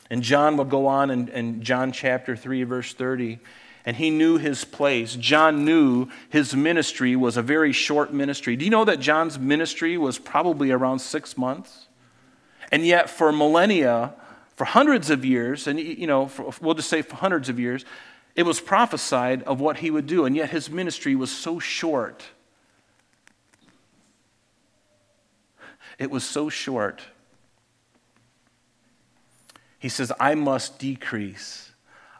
[0.09, 3.39] And John will go on in, in John chapter 3, verse 30
[3.85, 5.15] and he knew his place.
[5.15, 8.55] John knew his ministry was a very short ministry.
[8.55, 11.87] Do you know that John's ministry was probably around six months?
[12.71, 14.13] And yet, for millennia,
[14.55, 17.85] for hundreds of years, and you know, for, we'll just say for hundreds of years,
[18.35, 22.23] it was prophesied of what he would do, and yet his ministry was so short.
[25.97, 27.01] It was so short
[29.79, 31.71] he says, I must decrease.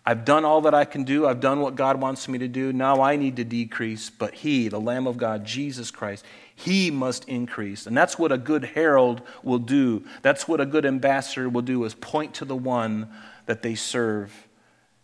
[0.05, 1.27] I've done all that I can do.
[1.27, 2.73] I've done what God wants me to do.
[2.73, 4.09] Now I need to decrease.
[4.09, 7.85] But He, the Lamb of God, Jesus Christ, He must increase.
[7.85, 10.03] And that's what a good herald will do.
[10.21, 13.09] That's what a good ambassador will do is point to the one
[13.45, 14.47] that they serve.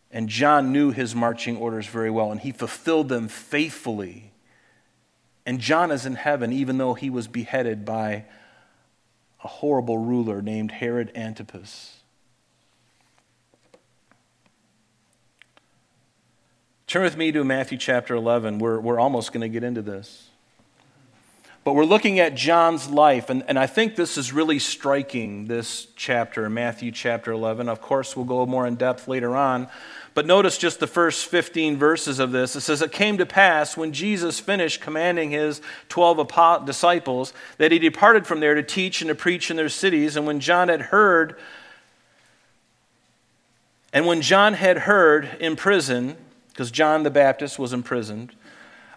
[0.10, 4.32] And John knew his marching orders very well, and he fulfilled them faithfully.
[5.46, 8.26] And John is in heaven, even though he was beheaded by
[9.44, 11.98] a horrible ruler named Herod Antipas.
[16.96, 18.58] Turn with me to Matthew chapter 11.
[18.58, 20.30] We're, we're almost going to get into this.
[21.66, 25.88] But we're looking at John's life, and, and I think this is really striking, this
[25.98, 27.68] chapter, Matthew chapter 11.
[27.68, 29.68] Of course, we'll go more in depth later on.
[30.14, 32.56] But notice just the first 15 verses of this.
[32.56, 37.78] It says, It came to pass when Jesus finished commanding his 12 disciples that he
[37.78, 40.16] departed from there to teach and to preach in their cities.
[40.16, 41.36] And when John had heard,
[43.92, 46.16] and when John had heard in prison,
[46.56, 48.32] because John the Baptist was imprisoned,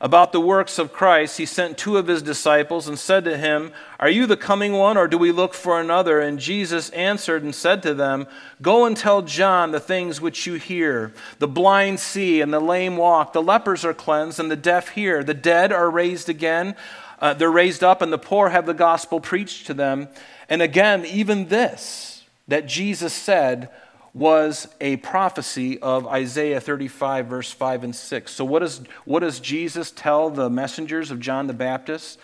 [0.00, 3.72] about the works of Christ, he sent two of his disciples and said to him,
[3.98, 6.20] Are you the coming one, or do we look for another?
[6.20, 8.28] And Jesus answered and said to them,
[8.62, 11.12] Go and tell John the things which you hear.
[11.40, 15.24] The blind see, and the lame walk, the lepers are cleansed, and the deaf hear,
[15.24, 16.76] the dead are raised again.
[17.18, 20.06] Uh, they're raised up, and the poor have the gospel preached to them.
[20.48, 23.68] And again, even this that Jesus said
[24.14, 28.32] was a prophecy of Isaiah 35, verse 5 and 6.
[28.32, 32.18] So, what, is, what does Jesus tell the messengers of John the Baptist?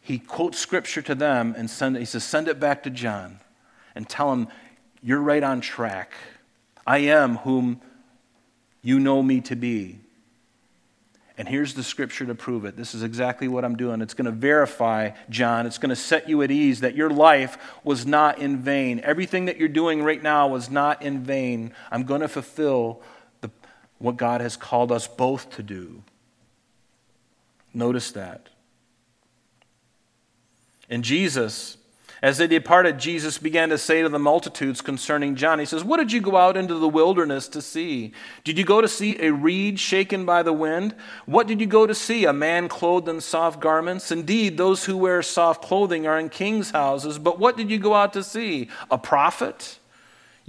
[0.00, 3.40] He quotes scripture to them and send, he says, Send it back to John
[3.94, 4.48] and tell him,
[5.02, 6.12] You're right on track.
[6.86, 7.80] I am whom
[8.80, 10.00] you know me to be.
[11.38, 12.76] And here's the scripture to prove it.
[12.76, 14.02] This is exactly what I'm doing.
[14.02, 17.56] It's going to verify, John, it's going to set you at ease that your life
[17.84, 19.00] was not in vain.
[19.04, 21.72] Everything that you're doing right now was not in vain.
[21.92, 23.00] I'm going to fulfill
[23.40, 23.50] the,
[23.98, 26.02] what God has called us both to do.
[27.72, 28.48] Notice that.
[30.90, 31.77] And Jesus
[32.20, 35.98] as they departed, Jesus began to say to the multitudes concerning John, He says, What
[35.98, 38.12] did you go out into the wilderness to see?
[38.42, 40.94] Did you go to see a reed shaken by the wind?
[41.26, 42.24] What did you go to see?
[42.24, 44.10] A man clothed in soft garments?
[44.10, 47.18] Indeed, those who wear soft clothing are in kings' houses.
[47.18, 48.68] But what did you go out to see?
[48.90, 49.78] A prophet?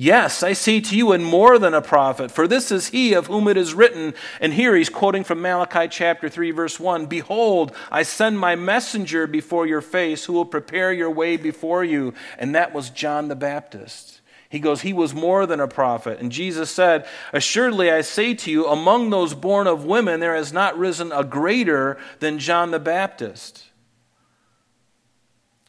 [0.02, 3.28] Yes, I say to you, and more than a prophet, for this is he of
[3.28, 4.14] whom it is written.
[4.40, 9.28] And here he's quoting from Malachi chapter 3, verse 1 Behold, I send my messenger
[9.28, 12.14] before your face, who will prepare your way before you.
[12.38, 14.22] And that was John the Baptist.
[14.48, 16.22] He goes, He was more than a prophet.
[16.22, 20.54] And Jesus said, Assuredly, I say to you, among those born of women, there has
[20.54, 23.66] not risen a greater than John the Baptist.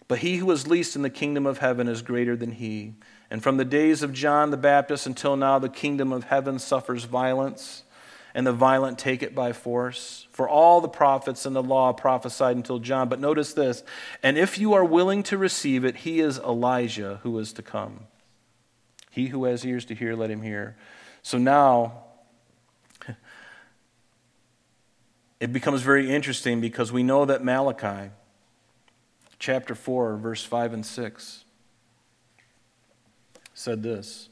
[0.07, 2.95] But he who is least in the kingdom of heaven is greater than he.
[3.31, 7.05] And from the days of John the Baptist until now, the kingdom of heaven suffers
[7.05, 7.85] violence,
[8.35, 10.27] and the violent take it by force.
[10.33, 13.09] For all the prophets and the law prophesied until John.
[13.09, 13.83] But notice this
[14.23, 18.07] and if you are willing to receive it, he is Elijah who is to come.
[19.11, 20.77] He who has ears to hear, let him hear.
[21.23, 22.05] So now,
[25.41, 28.11] it becomes very interesting because we know that Malachi,
[29.39, 31.45] chapter 4, verse 5 and 6,
[33.61, 34.29] said this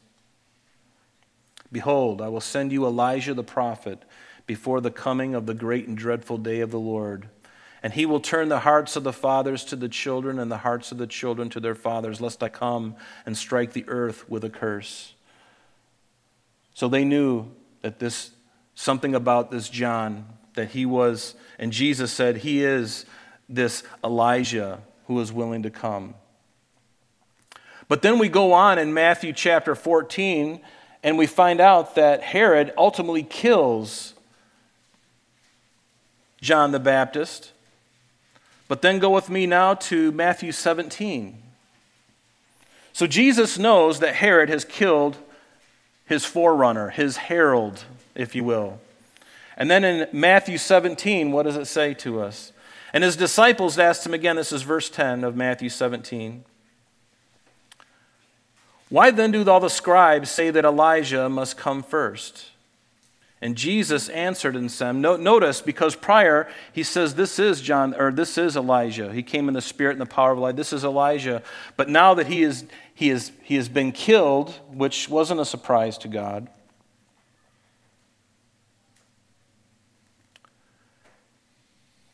[1.70, 4.02] Behold, I will send you Elijah the prophet
[4.46, 7.28] before the coming of the great and dreadful day of the Lord.
[7.80, 10.90] And he will turn the hearts of the fathers to the children and the hearts
[10.90, 14.50] of the children to their fathers, lest I come and strike the earth with a
[14.50, 15.14] curse.
[16.74, 17.46] So they knew
[17.82, 18.30] that this,
[18.74, 23.04] something about this John, that he was, and Jesus said, He is
[23.48, 26.14] this Elijah who is willing to come.
[27.88, 30.60] But then we go on in Matthew chapter 14,
[31.02, 34.14] and we find out that Herod ultimately kills
[36.40, 37.52] John the Baptist.
[38.68, 41.42] But then go with me now to Matthew 17.
[42.92, 45.16] So Jesus knows that Herod has killed
[46.04, 48.80] his forerunner, his herald, if you will.
[49.56, 52.52] And then in Matthew 17, what does it say to us?
[52.92, 56.44] And his disciples asked him again, this is verse 10 of Matthew 17.
[58.88, 62.50] Why then do all the scribes say that Elijah must come first?
[63.40, 68.36] And Jesus answered and said, Notice, because prior he says, This is John, or this
[68.36, 69.12] is Elijah.
[69.12, 70.56] He came in the spirit and the power of Elijah.
[70.56, 71.42] This is Elijah.
[71.76, 75.98] But now that he, is, he, is, he has been killed, which wasn't a surprise
[75.98, 76.48] to God,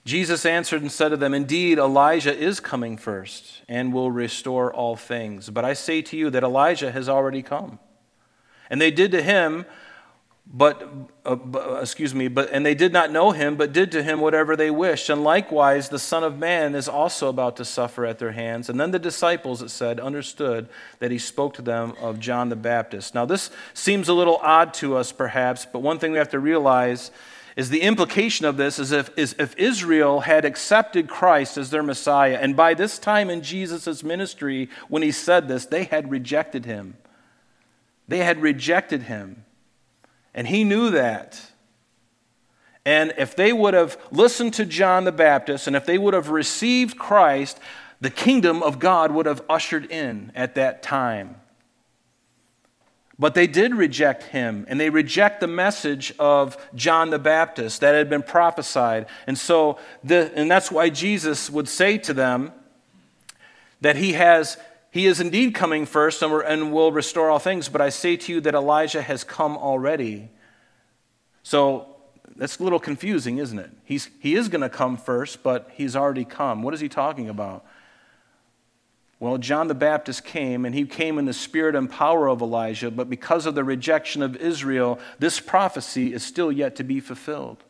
[0.05, 4.97] Jesus answered and said to them, Indeed, Elijah is coming first and will restore all
[4.97, 5.49] things.
[5.49, 7.79] But I say to you that Elijah has already come.
[8.69, 9.65] And they did to him
[10.47, 10.87] but,
[11.25, 14.21] uh, uh, excuse me, but, and they did not know him, but did to him
[14.21, 15.09] whatever they wished.
[15.09, 18.69] And likewise, the Son of Man is also about to suffer at their hands.
[18.69, 22.57] And then the disciples, it said, understood that he spoke to them of John the
[22.57, 23.15] Baptist.
[23.15, 26.41] Now, this seems a little odd to us, perhaps, but one thing we have to
[26.41, 27.11] realize
[27.57, 31.83] is the implication of this is if, is if Israel had accepted Christ as their
[31.83, 36.65] Messiah, and by this time in Jesus' ministry, when he said this, they had rejected
[36.65, 36.97] him.
[38.09, 39.45] They had rejected him.
[40.35, 41.41] And he knew that.
[42.85, 46.29] And if they would have listened to John the Baptist and if they would have
[46.31, 47.59] received Christ,
[48.01, 51.37] the kingdom of God would have ushered in at that time.
[53.19, 57.95] But they did reject him, and they reject the message of John the Baptist that
[57.95, 59.07] had been prophesied.
[59.27, 62.53] And so, the, and that's why Jesus would say to them
[63.81, 64.57] that he has
[64.95, 68.41] he is indeed coming first and will restore all things, but I say to you
[68.43, 70.31] that Elijah has come already.
[71.43, 71.97] So
[72.37, 73.73] that's a little confusing, isn't it?
[73.85, 76.63] He's, he is going to come first, but he's already come.
[76.63, 77.65] What is he talking about?
[79.25, 82.91] Well, John the Baptist came, and he came in the spirit and power of Elijah,
[82.91, 87.65] but because of the rejection of Israel, this prophecy is still yet to be fulfilled.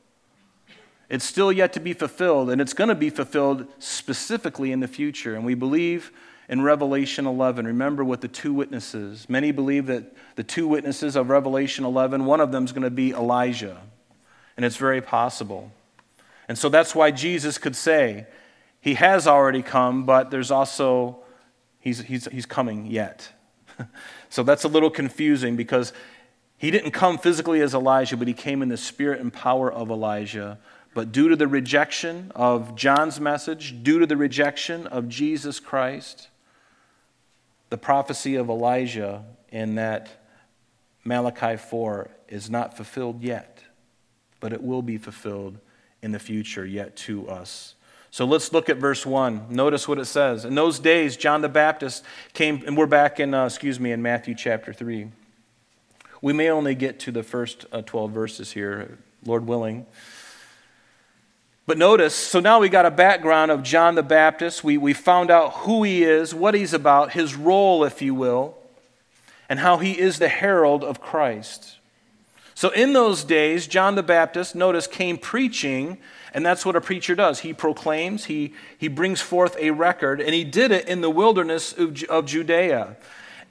[1.08, 4.88] It's still yet to be fulfilled, and it's going to be fulfilled specifically in the
[4.88, 5.36] future.
[5.36, 6.10] And we believe
[6.48, 7.68] in Revelation 11.
[7.68, 9.28] Remember with the two witnesses.
[9.28, 12.90] Many believe that the two witnesses of Revelation 11, one of them is going to
[12.90, 13.80] be Elijah.
[14.56, 15.70] And it's very possible.
[16.48, 18.26] And so that's why Jesus could say,
[18.80, 21.20] He has already come, but there's also,
[21.85, 23.29] He's, he's, he's coming yet.
[24.31, 25.92] so that's a little confusing because
[26.57, 29.90] He didn't come physically as Elijah, but He came in the spirit and power of
[29.90, 30.59] Elijah.
[30.94, 36.29] But due to the rejection of John's message, due to the rejection of Jesus Christ,
[37.68, 40.09] the prophecy of Elijah in that
[41.05, 43.62] Malachi 4 is not fulfilled yet,
[44.41, 45.59] but it will be fulfilled
[46.01, 47.74] in the future yet to us.
[48.14, 49.46] So let's look at verse 1.
[49.50, 50.44] Notice what it says.
[50.44, 54.02] In those days, John the Baptist came, and we're back in, uh, excuse me, in
[54.02, 55.08] Matthew chapter 3.
[56.22, 59.84] We may only get to the first uh, 12 verses here, Lord willing.
[61.66, 64.62] But notice, so now we got a background of John the Baptist.
[64.62, 68.56] We, we found out who he is, what he's about, his role, if you will.
[69.48, 71.78] and how he is the herald of Christ.
[72.54, 75.98] So, in those days, John the Baptist, notice, came preaching,
[76.35, 77.41] and that's what a preacher does.
[77.41, 81.72] He proclaims, he, he brings forth a record, and he did it in the wilderness
[81.72, 82.97] of, of Judea.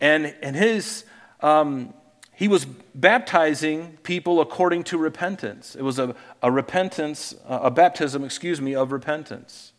[0.01, 1.05] And, and his,
[1.39, 1.93] um,
[2.33, 5.75] he was baptizing people according to repentance.
[5.75, 9.71] It was a, a repentance, a baptism, excuse me, of repentance.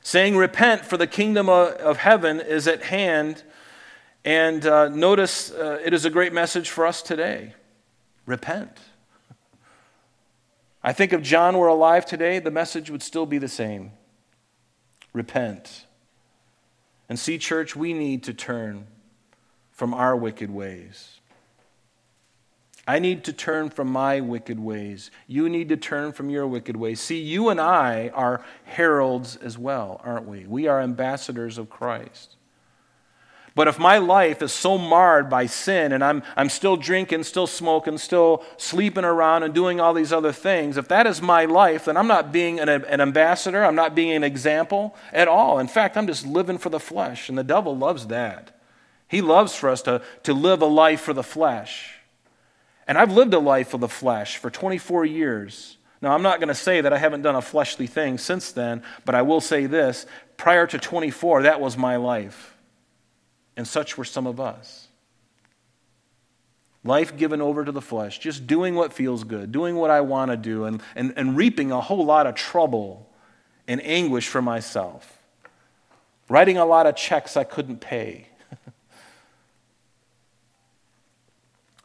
[0.00, 3.42] Saying, Repent, for the kingdom of, of heaven is at hand.
[4.24, 7.54] And uh, notice uh, it is a great message for us today
[8.26, 8.78] repent.
[10.86, 13.92] I think if John were alive today, the message would still be the same
[15.14, 15.86] repent.
[17.08, 18.86] And see, church, we need to turn
[19.72, 21.20] from our wicked ways.
[22.86, 25.10] I need to turn from my wicked ways.
[25.26, 27.00] You need to turn from your wicked ways.
[27.00, 30.46] See, you and I are heralds as well, aren't we?
[30.46, 32.36] We are ambassadors of Christ.
[33.54, 37.46] But if my life is so marred by sin and I'm, I'm still drinking, still
[37.46, 41.84] smoking, still sleeping around and doing all these other things, if that is my life,
[41.84, 43.64] then I'm not being an, an ambassador.
[43.64, 45.60] I'm not being an example at all.
[45.60, 47.28] In fact, I'm just living for the flesh.
[47.28, 48.60] And the devil loves that.
[49.06, 51.94] He loves for us to, to live a life for the flesh.
[52.88, 55.76] And I've lived a life of the flesh for 24 years.
[56.02, 58.82] Now, I'm not going to say that I haven't done a fleshly thing since then,
[59.04, 62.53] but I will say this prior to 24, that was my life.
[63.56, 64.88] And such were some of us.
[66.82, 70.30] Life given over to the flesh, just doing what feels good, doing what I want
[70.30, 73.08] to do, and, and, and reaping a whole lot of trouble
[73.66, 75.18] and anguish for myself.
[76.28, 78.28] Writing a lot of checks I couldn't pay.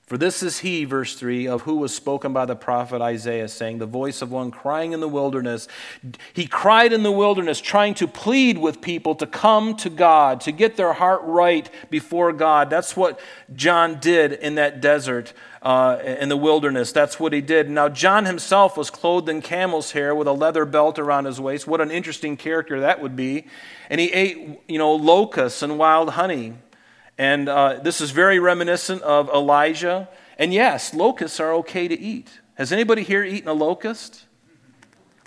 [0.09, 3.77] For this is he, verse 3, of who was spoken by the prophet Isaiah, saying,
[3.77, 5.67] The voice of one crying in the wilderness.
[6.33, 10.51] He cried in the wilderness, trying to plead with people to come to God, to
[10.51, 12.71] get their heart right before God.
[12.71, 13.19] That's what
[13.53, 15.31] John did in that desert,
[15.61, 16.91] uh, in the wilderness.
[16.91, 17.69] That's what he did.
[17.69, 21.67] Now, John himself was clothed in camel's hair with a leather belt around his waist.
[21.67, 23.45] What an interesting character that would be.
[23.91, 26.55] And he ate, you know, locusts and wild honey.
[27.19, 30.07] And uh, this is very reminiscent of Elijah.
[30.37, 32.39] And yes, locusts are okay to eat.
[32.55, 34.23] Has anybody here eaten a locust?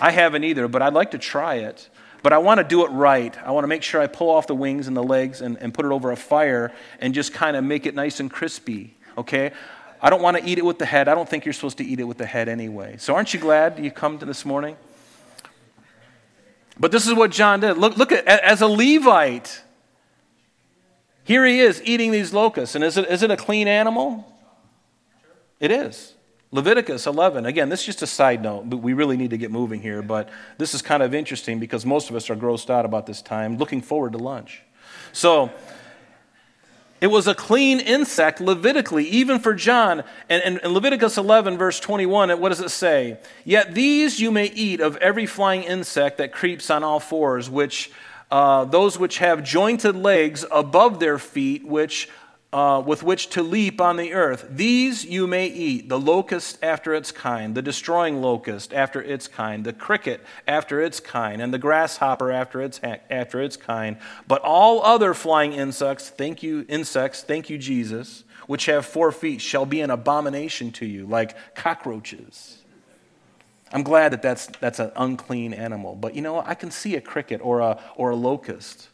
[0.00, 1.90] I haven't either, but I'd like to try it.
[2.22, 3.36] But I want to do it right.
[3.44, 5.74] I want to make sure I pull off the wings and the legs and, and
[5.74, 8.96] put it over a fire and just kind of make it nice and crispy.
[9.18, 9.52] Okay?
[10.00, 11.08] I don't want to eat it with the head.
[11.08, 12.96] I don't think you're supposed to eat it with the head anyway.
[12.98, 14.76] So aren't you glad you come to this morning?
[16.80, 17.76] But this is what John did.
[17.76, 19.60] Look, look at as a Levite,
[21.24, 22.74] here he is eating these locusts.
[22.74, 24.26] And is it, is it a clean animal?
[25.60, 26.14] It is.
[26.50, 27.46] Leviticus 11.
[27.46, 30.02] Again, this is just a side note, but we really need to get moving here.
[30.02, 33.22] But this is kind of interesting because most of us are grossed out about this
[33.22, 34.62] time, looking forward to lunch.
[35.12, 35.50] So,
[37.00, 40.04] it was a clean insect, Levitically, even for John.
[40.28, 43.18] And in Leviticus 11, verse 21, what does it say?
[43.44, 47.90] Yet these you may eat of every flying insect that creeps on all fours, which
[48.32, 52.08] uh, those which have jointed legs above their feet, which
[52.50, 54.46] uh, with which to leap on the earth.
[54.50, 59.64] These you may eat the locust after its kind, the destroying locust after its kind,
[59.64, 63.96] the cricket after its kind, and the grasshopper after its, after its kind.
[64.28, 69.40] But all other flying insects, thank you, insects, thank you, Jesus, which have four feet,
[69.40, 72.61] shall be an abomination to you, like cockroaches.
[73.72, 75.94] I'm glad that that's, that's an unclean animal.
[75.94, 78.88] But you know, I can see a cricket or a, or a locust.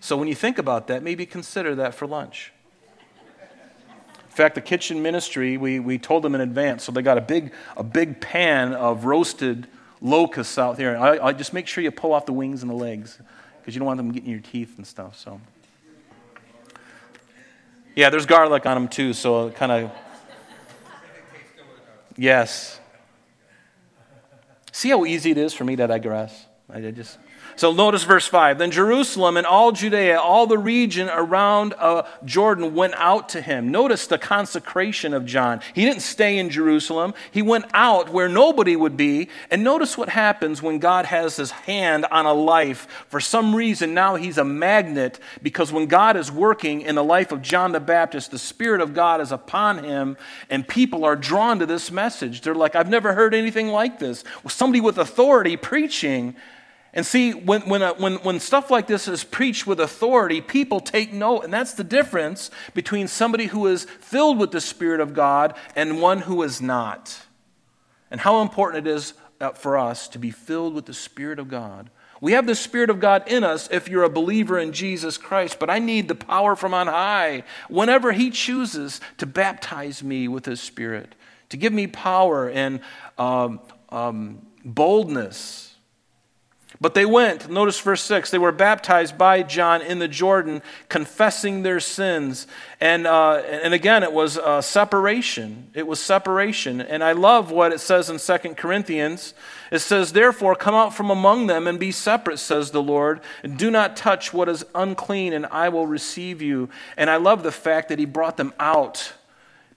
[0.00, 2.52] So when you think about that, maybe consider that for lunch.
[4.32, 7.20] In fact, the kitchen ministry, we, we told them in advance, so they got a
[7.20, 9.68] big, a big pan of roasted
[10.00, 10.98] locusts out there.
[10.98, 13.18] I, I just make sure you pull off the wings and the legs
[13.60, 15.18] because you don't want them getting your teeth and stuff.
[15.18, 15.38] So,
[17.94, 19.92] yeah, there's garlic on them too, so kind of.
[22.16, 22.80] Yes,
[24.72, 26.46] See how easy it is for me to digress?
[26.68, 27.18] I just.
[27.62, 28.58] So notice verse 5.
[28.58, 33.70] Then Jerusalem and all Judea, all the region around uh, Jordan went out to him.
[33.70, 35.60] Notice the consecration of John.
[35.72, 39.28] He didn't stay in Jerusalem, he went out where nobody would be.
[39.48, 42.88] And notice what happens when God has his hand on a life.
[43.06, 47.30] For some reason, now he's a magnet because when God is working in the life
[47.30, 50.16] of John the Baptist, the Spirit of God is upon him,
[50.50, 52.40] and people are drawn to this message.
[52.40, 54.24] They're like, I've never heard anything like this.
[54.48, 56.34] Somebody with authority preaching.
[56.94, 60.78] And see, when, when, uh, when, when stuff like this is preached with authority, people
[60.78, 61.42] take note.
[61.42, 66.02] And that's the difference between somebody who is filled with the Spirit of God and
[66.02, 67.22] one who is not.
[68.10, 71.48] And how important it is uh, for us to be filled with the Spirit of
[71.48, 71.88] God.
[72.20, 75.58] We have the Spirit of God in us if you're a believer in Jesus Christ,
[75.58, 80.44] but I need the power from on high whenever He chooses to baptize me with
[80.44, 81.14] His Spirit,
[81.48, 82.80] to give me power and
[83.18, 85.71] um, um, boldness
[86.82, 91.62] but they went, notice verse 6, they were baptized by John in the Jordan, confessing
[91.62, 92.48] their sins.
[92.80, 95.70] And, uh, and again, it was uh, separation.
[95.74, 96.80] It was separation.
[96.80, 99.32] And I love what it says in 2 Corinthians.
[99.70, 103.56] It says, Therefore, come out from among them and be separate, says the Lord, and
[103.56, 106.68] do not touch what is unclean, and I will receive you.
[106.96, 109.12] And I love the fact that he brought them out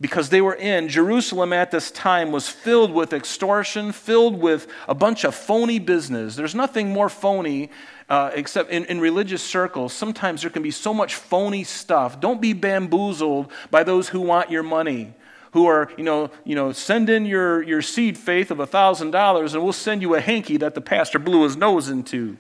[0.02, 4.96] because they were in Jerusalem at this time was filled with extortion, filled with a
[4.96, 6.36] bunch of phony business.
[6.36, 7.70] There's nothing more phony
[8.10, 9.93] uh, except in, in religious circles.
[9.93, 12.20] Sometimes there can be so much phony stuff.
[12.20, 15.14] Don't be bamboozled by those who want your money.
[15.54, 19.64] Who are, you know, you know, send in your, your seed faith of $1,000 and
[19.64, 22.38] we'll send you a hanky that the pastor blew his nose into.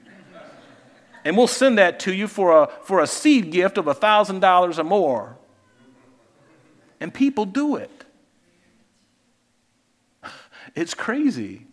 [1.23, 4.83] And we'll send that to you for a, for a seed gift of $1,000 or
[4.83, 5.37] more.
[6.99, 7.91] And people do it.
[10.75, 11.67] It's crazy.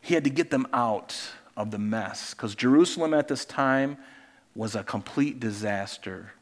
[0.00, 1.16] He had to get them out
[1.56, 3.96] of the mess because Jerusalem at this time
[4.54, 6.32] was a complete disaster.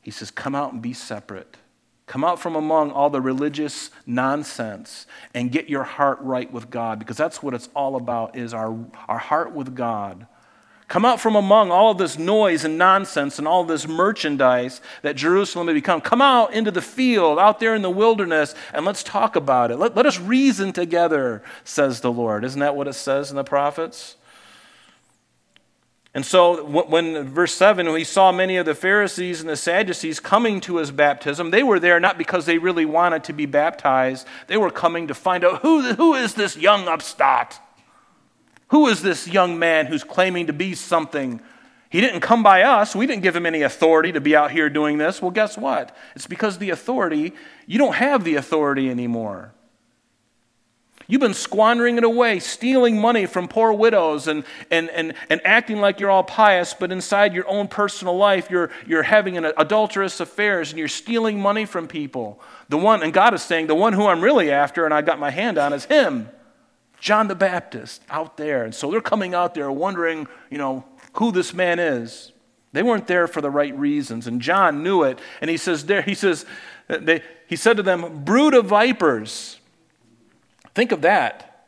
[0.00, 1.56] He says, Come out and be separate.
[2.06, 6.98] Come out from among all the religious nonsense and get your heart right with God
[6.98, 8.76] because that's what it's all about is our,
[9.08, 10.26] our heart with God.
[10.92, 15.68] Come out from among all this noise and nonsense and all this merchandise that Jerusalem
[15.68, 16.02] had become.
[16.02, 19.78] Come out into the field, out there in the wilderness, and let's talk about it.
[19.78, 22.44] Let, let us reason together, says the Lord.
[22.44, 24.16] Isn't that what it says in the prophets?
[26.12, 30.20] And so, when verse 7, when he saw many of the Pharisees and the Sadducees
[30.20, 34.26] coming to his baptism, they were there not because they really wanted to be baptized.
[34.46, 37.58] They were coming to find out who, who is this young upstart?
[38.72, 41.42] Who is this young man who's claiming to be something?
[41.90, 42.96] He didn't come by us.
[42.96, 45.20] We didn't give him any authority to be out here doing this.
[45.20, 45.94] Well, guess what?
[46.16, 47.34] It's because the authority,
[47.66, 49.52] you don't have the authority anymore.
[51.06, 55.82] You've been squandering it away, stealing money from poor widows and, and, and, and acting
[55.82, 60.18] like you're all pious, but inside your own personal life, you're, you're having an adulterous
[60.18, 62.40] affairs and you're stealing money from people.
[62.70, 65.18] The one, and God is saying, the one who I'm really after and I got
[65.18, 66.30] my hand on is him.
[67.02, 68.62] John the Baptist out there.
[68.62, 70.84] And so they're coming out there wondering, you know,
[71.14, 72.30] who this man is.
[72.70, 74.28] They weren't there for the right reasons.
[74.28, 75.18] And John knew it.
[75.40, 76.46] And he says, there, he says,
[76.86, 79.58] they, he said to them, brood of vipers.
[80.76, 81.66] Think of that.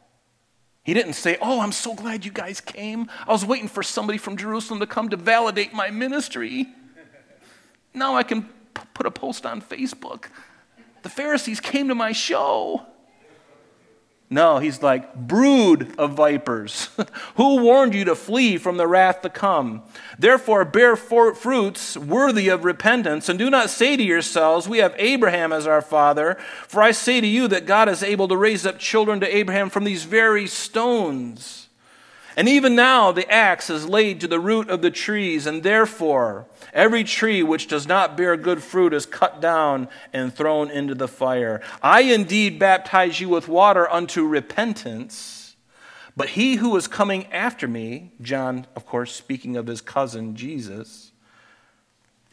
[0.84, 3.10] He didn't say, Oh, I'm so glad you guys came.
[3.26, 6.68] I was waiting for somebody from Jerusalem to come to validate my ministry.
[7.92, 10.26] Now I can p- put a post on Facebook.
[11.02, 12.86] The Pharisees came to my show.
[14.30, 16.88] No, he's like, brood of vipers.
[17.36, 19.82] Who warned you to flee from the wrath to come?
[20.18, 25.52] Therefore, bear fruits worthy of repentance, and do not say to yourselves, We have Abraham
[25.52, 26.36] as our father.
[26.66, 29.68] For I say to you that God is able to raise up children to Abraham
[29.68, 31.63] from these very stones.
[32.36, 36.46] And even now the axe is laid to the root of the trees, and therefore
[36.72, 41.06] every tree which does not bear good fruit is cut down and thrown into the
[41.06, 41.60] fire.
[41.82, 45.54] I indeed baptize you with water unto repentance,
[46.16, 51.12] but he who is coming after me, John, of course, speaking of his cousin Jesus,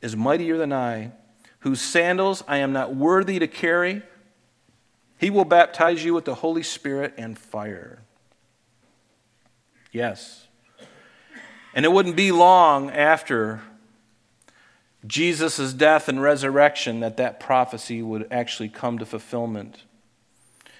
[0.02, 1.12] is mightier than I,
[1.60, 4.02] whose sandals I am not worthy to carry.
[5.20, 8.02] He will baptize you with the Holy Spirit and fire.
[9.92, 10.48] Yes.
[11.74, 13.62] And it wouldn't be long after
[15.06, 19.84] Jesus' death and resurrection that that prophecy would actually come to fulfillment.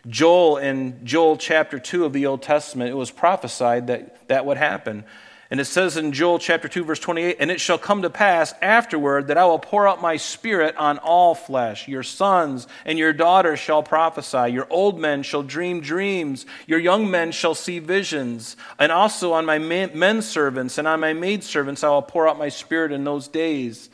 [0.08, 4.58] Joel, in Joel chapter 2 of the Old Testament, it was prophesied that that would
[4.58, 5.06] happen.
[5.52, 8.54] And it says in Joel chapter 2, verse 28 And it shall come to pass
[8.62, 11.90] afterward that I will pour out my spirit on all flesh.
[11.90, 14.54] Your sons and your daughters shall prophesy.
[14.54, 16.46] Your old men shall dream dreams.
[16.68, 18.56] Your young men shall see visions.
[18.80, 22.50] And also on my men servants and on my maidservants I will pour out my
[22.50, 23.90] spirit in those days.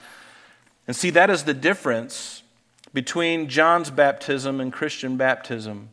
[0.85, 2.43] And see, that is the difference
[2.93, 5.89] between John's baptism and Christian baptism.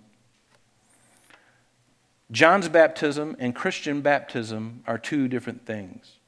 [2.30, 6.18] John's baptism and Christian baptism are two different things.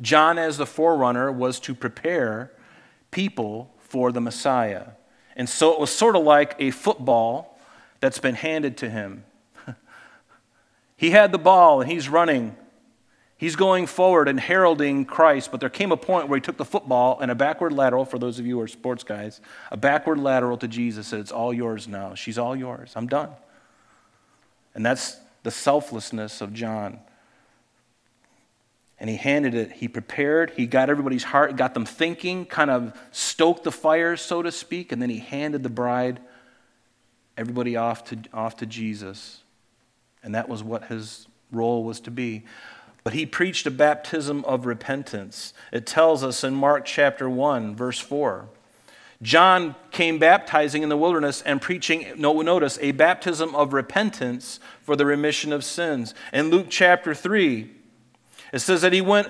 [0.00, 2.52] John, as the forerunner, was to prepare
[3.10, 4.88] people for the Messiah.
[5.36, 7.58] And so it was sort of like a football
[8.00, 9.24] that's been handed to him.
[10.96, 12.56] he had the ball and he's running.
[13.38, 16.64] He's going forward and heralding Christ, but there came a point where he took the
[16.64, 20.18] football and a backward lateral, for those of you who are sports guys, a backward
[20.18, 22.14] lateral to Jesus said, It's all yours now.
[22.14, 22.92] She's all yours.
[22.96, 23.30] I'm done.
[24.76, 27.00] And that's the selflessness of John.
[29.00, 32.98] And he handed it, he prepared, he got everybody's heart, got them thinking, kind of
[33.10, 36.20] stoked the fire, so to speak, and then he handed the bride,
[37.38, 39.42] everybody off to, off to Jesus.
[40.22, 42.44] And that was what his role was to be.
[43.02, 45.54] But he preached a baptism of repentance.
[45.72, 48.48] It tells us in Mark chapter 1, verse 4.
[49.22, 55.06] John came baptizing in the wilderness and preaching, notice, a baptism of repentance for the
[55.06, 56.14] remission of sins.
[56.34, 57.70] In Luke chapter 3,
[58.52, 59.28] it says that he went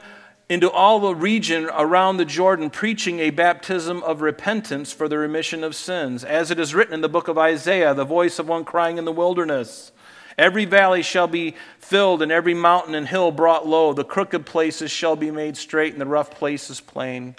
[0.49, 5.63] into all the region around the Jordan, preaching a baptism of repentance for the remission
[5.63, 6.25] of sins.
[6.25, 9.05] As it is written in the book of Isaiah, the voice of one crying in
[9.05, 9.93] the wilderness
[10.39, 13.95] Every valley shall be filled, and every mountain and hill brought low.
[13.95, 17.37] The crooked places shall be made straight, and the rough places plain.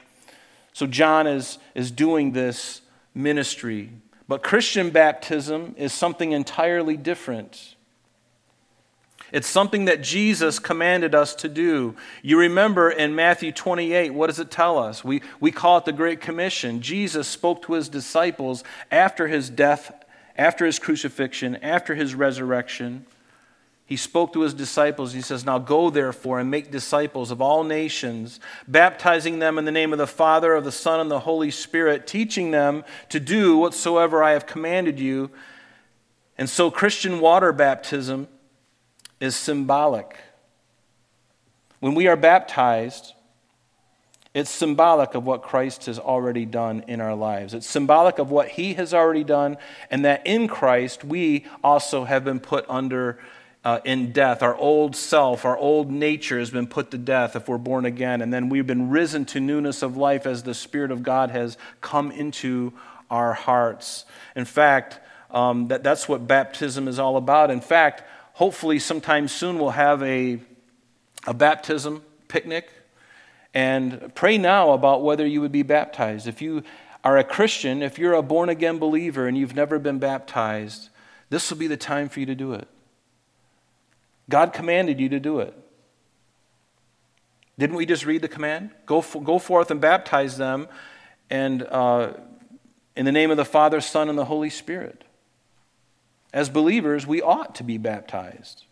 [0.73, 2.81] So John is, is doing this
[3.17, 3.91] ministry.
[4.27, 7.75] But Christian baptism is something entirely different.
[9.31, 11.95] It's something that Jesus commanded us to do.
[12.21, 15.03] You remember in Matthew 28, what does it tell us?
[15.03, 16.81] We, we call it the Great Commission.
[16.81, 19.91] Jesus spoke to his disciples after his death,
[20.37, 23.05] after his crucifixion, after his resurrection.
[23.87, 25.13] He spoke to his disciples.
[25.13, 29.71] He says, Now go therefore and make disciples of all nations, baptizing them in the
[29.71, 33.57] name of the Father, of the Son, and the Holy Spirit, teaching them to do
[33.57, 35.31] whatsoever I have commanded you.
[36.37, 38.27] And so, Christian water baptism
[39.21, 40.17] is symbolic.
[41.79, 43.13] When we are baptized,
[44.33, 47.53] it's symbolic of what Christ has already done in our lives.
[47.53, 49.55] It's symbolic of what he has already done,
[49.89, 53.17] and that in Christ we also have been put under
[53.63, 54.41] uh, in death.
[54.43, 58.21] Our old self, our old nature has been put to death if we're born again,
[58.21, 61.57] and then we've been risen to newness of life as the Spirit of God has
[61.81, 62.73] come into
[63.09, 64.05] our hearts.
[64.35, 64.99] In fact,
[65.31, 67.51] um, that, that's what baptism is all about.
[67.51, 68.03] In fact,
[68.33, 70.39] hopefully, sometime soon, we'll have a,
[71.25, 72.69] a baptism picnic.
[73.53, 76.27] And pray now about whether you would be baptized.
[76.27, 76.63] If you
[77.03, 80.89] are a Christian, if you're a born again believer and you've never been baptized,
[81.29, 82.67] this will be the time for you to do it.
[84.29, 85.53] God commanded you to do it.
[87.57, 88.71] Didn't we just read the command?
[88.85, 90.67] Go, for, go forth and baptize them
[91.29, 92.13] and uh,
[92.95, 95.03] in the name of the Father, Son, and the Holy Spirit.
[96.33, 98.63] As believers, we ought to be baptized.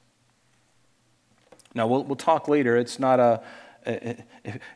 [1.74, 2.78] Now, we'll, we'll talk later.
[2.78, 3.42] It's not a,
[3.86, 4.24] if,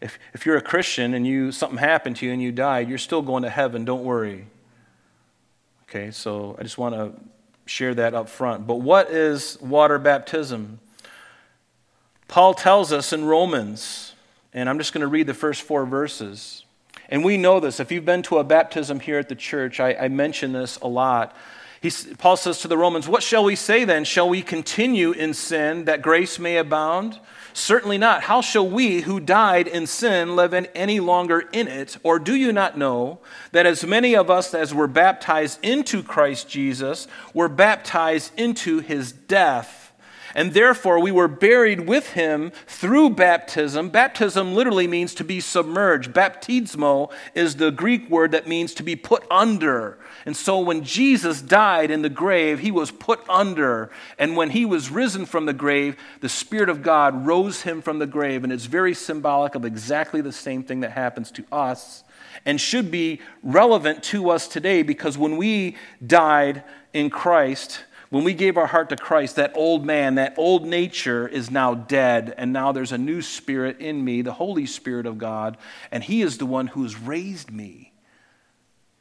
[0.02, 2.98] if, if you're a Christian and you, something happened to you and you died, you're
[2.98, 3.86] still going to heaven.
[3.86, 4.48] Don't worry.
[5.84, 7.14] Okay, so I just want to
[7.70, 8.66] share that up front.
[8.66, 10.80] But what is water baptism?
[12.28, 14.14] Paul tells us in Romans,
[14.54, 16.64] and I'm just going to read the first four verses.
[17.10, 17.80] And we know this.
[17.80, 20.88] If you've been to a baptism here at the church, I, I mention this a
[20.88, 21.36] lot.
[21.82, 24.04] He, Paul says to the Romans, What shall we say then?
[24.04, 27.20] Shall we continue in sin that grace may abound?
[27.60, 28.24] Certainly not.
[28.24, 31.98] How shall we who died in sin live any longer in it?
[32.04, 33.20] Or do you not know
[33.52, 39.12] that as many of us as were baptized into Christ Jesus were baptized into his
[39.12, 39.92] death?
[40.34, 43.90] And therefore, we were buried with him through baptism.
[43.90, 46.14] Baptism literally means to be submerged.
[46.14, 49.99] Baptismo is the Greek word that means to be put under.
[50.26, 53.90] And so, when Jesus died in the grave, he was put under.
[54.18, 58.00] And when he was risen from the grave, the Spirit of God rose him from
[58.00, 58.44] the grave.
[58.44, 62.04] And it's very symbolic of exactly the same thing that happens to us
[62.46, 66.64] and should be relevant to us today because when we died
[66.94, 71.28] in Christ, when we gave our heart to Christ, that old man, that old nature
[71.28, 75.18] is now dead, and now there's a new spirit in me, the Holy Spirit of
[75.18, 75.58] God,
[75.92, 77.89] and He is the one who has raised me.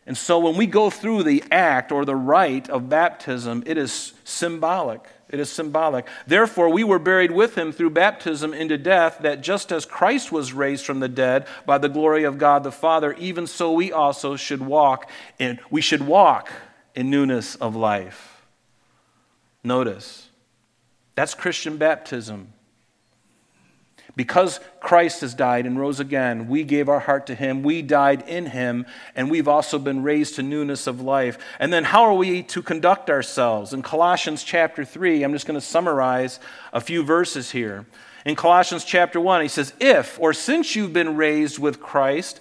[0.08, 4.14] And so when we go through the act or the rite of baptism, it is
[4.24, 5.06] symbolic.
[5.28, 6.06] It is symbolic.
[6.26, 10.54] Therefore, we were buried with him through baptism into death, that just as Christ was
[10.54, 14.34] raised from the dead by the glory of God the Father, even so we also
[14.34, 16.50] should walk in we should walk
[16.94, 18.46] in newness of life.
[19.62, 20.30] Notice,
[21.16, 22.54] that's Christian baptism.
[24.16, 28.24] Because Christ has died and rose again, we gave our heart to Him, we died
[28.26, 31.38] in Him, and we've also been raised to newness of life.
[31.60, 33.72] And then, how are we to conduct ourselves?
[33.72, 36.40] In Colossians chapter 3, I'm just going to summarize
[36.72, 37.86] a few verses here.
[38.24, 42.40] In Colossians chapter 1, he says, If or since you've been raised with Christ,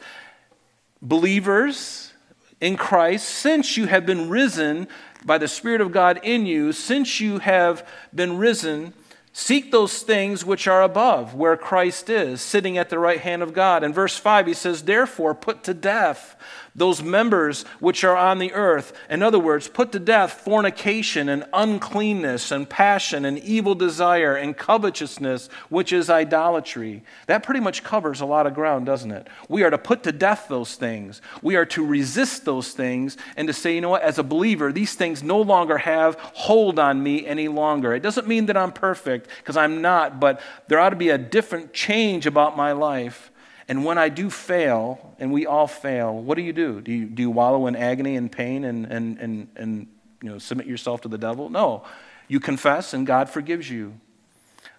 [1.01, 2.13] believers
[2.59, 4.87] in Christ, since you have been risen
[5.25, 8.93] by the Spirit of God in you, since you have been risen,
[9.37, 13.53] seek those things which are above, where Christ is, sitting at the right hand of
[13.53, 13.83] God.
[13.83, 16.35] In verse 5, he says, Therefore, put to death
[16.77, 18.93] those members which are on the earth.
[19.09, 24.55] In other words, put to death fornication and uncleanness and passion and evil desire and
[24.55, 27.03] covetousness, which is idolatry.
[27.25, 29.27] That pretty much covers a lot of ground, doesn't it?
[29.49, 31.21] We are to put to death those things.
[31.41, 34.71] We are to resist those things and to say, you know what, as a believer,
[34.71, 37.93] these things no longer have hold on me any longer.
[37.93, 41.17] It doesn't mean that I'm perfect, because I'm not, but there ought to be a
[41.17, 43.31] different change about my life.
[43.67, 46.79] And when I do fail, and we all fail, what do you do?
[46.79, 49.87] Do you, do you wallow in agony and pain and, and, and, and
[50.21, 51.49] you know, submit yourself to the devil?
[51.49, 51.83] No.
[52.29, 53.99] You confess, and God forgives you.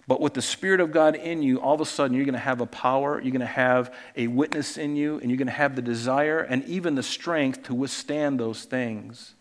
[0.07, 2.39] But with the Spirit of God in you, all of a sudden you're going to
[2.39, 5.53] have a power, you're going to have a witness in you, and you're going to
[5.53, 9.35] have the desire and even the strength to withstand those things.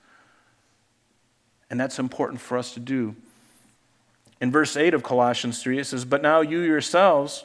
[1.70, 3.16] And that's important for us to do.
[4.42, 7.44] In verse 8 of Colossians 3, it says, But now you yourselves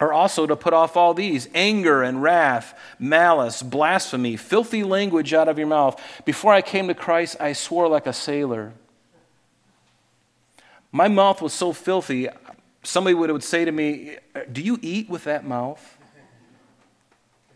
[0.00, 5.48] are also to put off all these anger and wrath, malice, blasphemy, filthy language out
[5.48, 6.00] of your mouth.
[6.24, 8.72] Before I came to Christ, I swore like a sailor.
[10.92, 12.28] My mouth was so filthy,
[12.82, 14.16] somebody would, would say to me,
[14.50, 15.98] Do you eat with that mouth?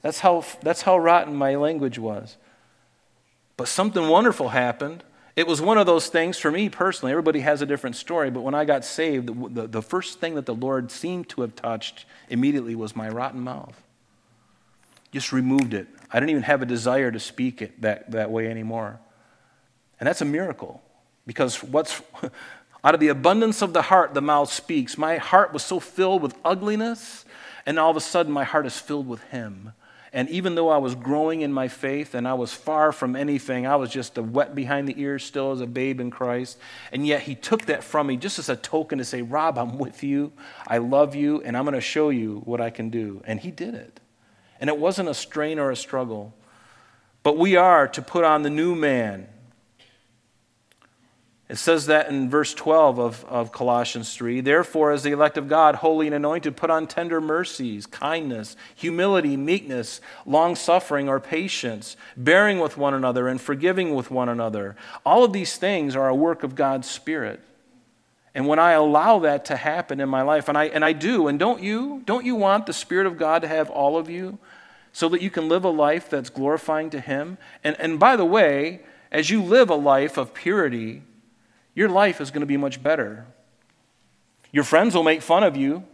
[0.03, 2.37] That's how, that's how rotten my language was.
[3.57, 5.05] But something wonderful happened.
[5.35, 7.13] It was one of those things for me personally.
[7.13, 10.35] Everybody has a different story, but when I got saved, the, the, the, first thing
[10.35, 13.83] that the Lord seemed to have touched immediately was my rotten mouth.
[15.11, 15.89] Just removed it.
[16.11, 19.01] I didn't even have a desire to speak it that, that way anymore.
[19.99, 20.83] And that's a miracle
[21.27, 22.03] because what's
[22.85, 24.99] out of the abundance of the heart, the mouth speaks.
[24.99, 27.25] My heart was so filled with ugliness,
[27.65, 29.73] and all of a sudden, my heart is filled with Him.
[30.15, 33.67] And even though I was growing in my faith and I was far from anything,
[33.67, 36.59] I was just a wet behind the ears still as a babe in Christ.
[36.93, 39.79] And yet he took that from me just as a token to say, Rob, I'm
[39.79, 40.33] with you.
[40.67, 43.23] I love you, and I'm going to show you what I can do.
[43.25, 44.01] And he did it.
[44.61, 46.35] And it wasn't a strain or a struggle.
[47.23, 49.29] But we are to put on the new man
[51.53, 54.41] it says that in verse 12 of, of Colossians 3.
[54.41, 59.37] Therefore, as the elect of God, holy and anointed, put on tender mercies, kindness, humility,
[59.37, 64.77] meekness, long suffering, or patience, bearing with one another and forgiving with one another.
[65.05, 67.43] All of these things are a work of God's Spirit.
[68.35, 71.29] And when I allow that to happen in my life, and I, and I do,
[71.29, 72.01] and don't you?
[72.07, 74.39] Don't you want the Spirit of God to have all of you
[74.95, 77.37] so that you can live a life that's glorifying to Him?
[77.63, 78.81] And, and by the way,
[79.11, 81.03] as you live a life of purity,
[81.75, 83.27] your life is going to be much better.
[84.53, 85.85] Your friends will make fun of you.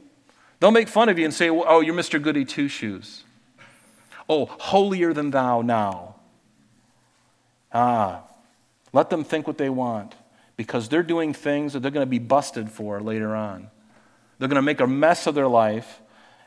[0.61, 2.21] They'll make fun of you and say, Oh, you're Mr.
[2.21, 3.23] Goody Two Shoes.
[4.29, 6.17] Oh, holier than thou now.
[7.73, 8.23] Ah,
[8.93, 10.15] let them think what they want
[10.57, 13.71] because they're doing things that they're going to be busted for later on.
[14.39, 16.01] They're going to make a mess of their life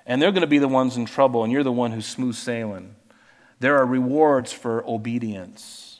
[0.05, 2.35] and they're going to be the ones in trouble, and you're the one who's smooth
[2.35, 2.95] sailing.
[3.59, 5.90] There are rewards for obedience.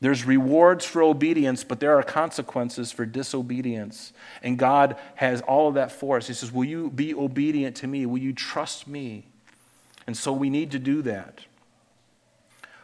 [0.00, 4.12] There's rewards for obedience, but there are consequences for disobedience.
[4.42, 6.28] And God has all of that for us.
[6.28, 8.06] He says, Will you be obedient to me?
[8.06, 9.24] Will you trust me?
[10.06, 11.40] And so we need to do that.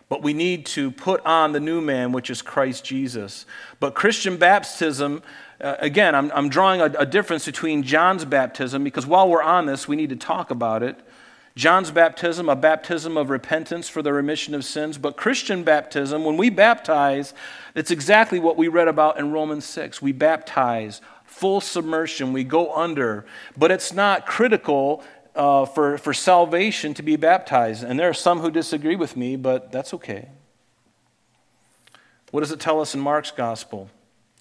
[0.09, 3.47] But we need to put on the new man, which is Christ Jesus.
[3.81, 5.23] But Christian baptism,
[5.61, 9.67] uh, again, I'm, I'm drawing a, a difference between John's baptism because while we're on
[9.67, 10.99] this, we need to talk about it.
[11.57, 14.99] John's baptism, a baptism of repentance for the remission of sins.
[14.99, 17.33] But Christian baptism, when we baptize,
[17.77, 20.03] it's exactly what we read about in Romans 6.
[20.03, 23.25] We baptize, full submersion, we go under.
[23.57, 25.05] But it's not critical
[25.37, 27.85] uh, for, for salvation to be baptized.
[27.85, 30.31] And there are some who disagree with me, but that's okay.
[32.33, 33.91] What does it tell us in Mark's gospel?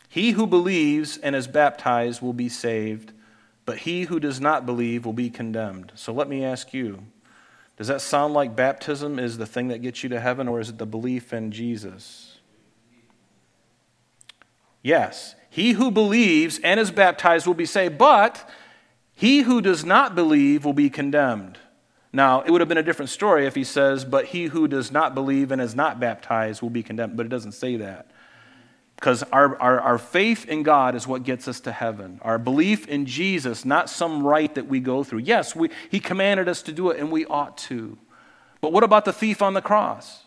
[0.10, 3.14] He who believes and is baptized will be saved
[3.66, 5.92] but he who does not believe will be condemned.
[5.96, 7.06] So let me ask you
[7.76, 10.70] does that sound like baptism is the thing that gets you to heaven, or is
[10.70, 12.38] it the belief in Jesus?
[14.84, 15.36] Yes.
[15.50, 18.48] He who believes and is baptized will be saved, but
[19.14, 21.58] he who does not believe will be condemned.
[22.12, 24.92] Now, it would have been a different story if he says, but he who does
[24.92, 28.12] not believe and is not baptized will be condemned, but it doesn't say that.
[29.04, 32.22] Because our, our, our faith in God is what gets us to heaven.
[32.22, 35.20] Our belief in Jesus, not some rite that we go through.
[35.20, 37.98] Yes, we, He commanded us to do it, and we ought to.
[38.62, 40.24] But what about the thief on the cross?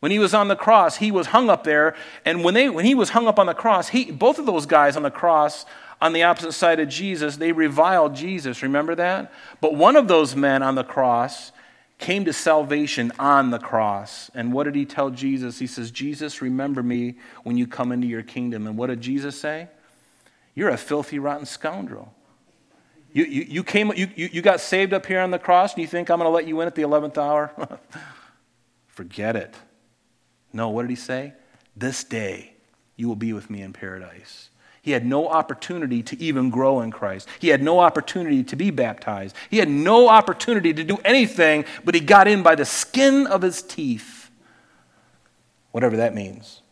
[0.00, 1.96] When he was on the cross, he was hung up there,
[2.26, 4.66] and when, they, when he was hung up on the cross, he, both of those
[4.66, 5.64] guys on the cross
[5.98, 8.62] on the opposite side of Jesus, they reviled Jesus.
[8.62, 9.32] Remember that?
[9.62, 11.52] But one of those men on the cross
[11.98, 14.30] came to salvation on the cross.
[14.34, 15.58] And what did he tell Jesus?
[15.58, 18.66] He says, Jesus, remember me when you come into your kingdom.
[18.66, 19.68] And what did Jesus say?
[20.54, 22.14] You're a filthy, rotten scoundrel.
[23.12, 25.86] You, you, you, came, you, you got saved up here on the cross, and you
[25.86, 27.50] think I'm going to let you in at the 11th hour?
[28.88, 29.54] Forget it.
[30.52, 31.32] No, what did he say?
[31.74, 32.54] This day
[32.96, 34.50] you will be with me in paradise.
[34.86, 37.26] He had no opportunity to even grow in Christ.
[37.40, 39.34] He had no opportunity to be baptized.
[39.50, 43.42] He had no opportunity to do anything, but he got in by the skin of
[43.42, 44.30] his teeth.
[45.72, 46.62] Whatever that means.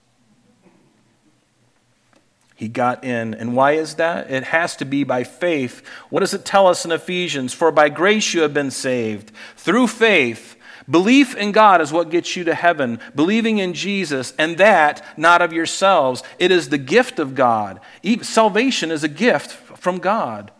[2.54, 3.34] He got in.
[3.34, 4.30] And why is that?
[4.30, 5.84] It has to be by faith.
[6.08, 7.52] What does it tell us in Ephesians?
[7.52, 10.54] For by grace you have been saved through faith.
[10.90, 12.98] Belief in God is what gets you to heaven.
[13.14, 16.22] Believing in Jesus, and that not of yourselves.
[16.38, 17.80] It is the gift of God.
[18.22, 20.50] Salvation is a gift from God.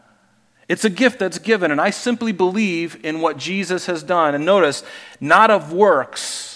[0.67, 4.35] It's a gift that's given, and I simply believe in what Jesus has done.
[4.35, 4.83] And notice,
[5.21, 6.54] not of works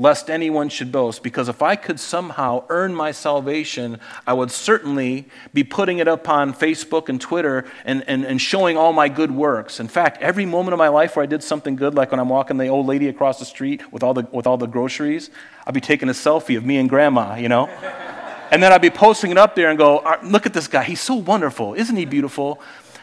[0.00, 5.28] lest anyone should boast, because if I could somehow earn my salvation, I would certainly
[5.52, 9.30] be putting it up on Facebook and Twitter and, and, and showing all my good
[9.30, 9.78] works.
[9.78, 12.30] In fact, every moment of my life where I did something good, like when I'm
[12.30, 15.28] walking the old lady across the street with all the, with all the groceries,
[15.66, 17.66] I'd be taking a selfie of me and grandma, you know?
[18.50, 20.82] and then I'd be posting it up there and go, look at this guy.
[20.82, 21.74] He's so wonderful.
[21.74, 22.62] Isn't he beautiful?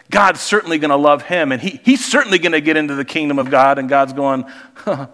[0.10, 3.06] God's certainly going to love him, and he, he's certainly going to get into the
[3.06, 3.78] kingdom of God.
[3.78, 5.10] And God's going, huh,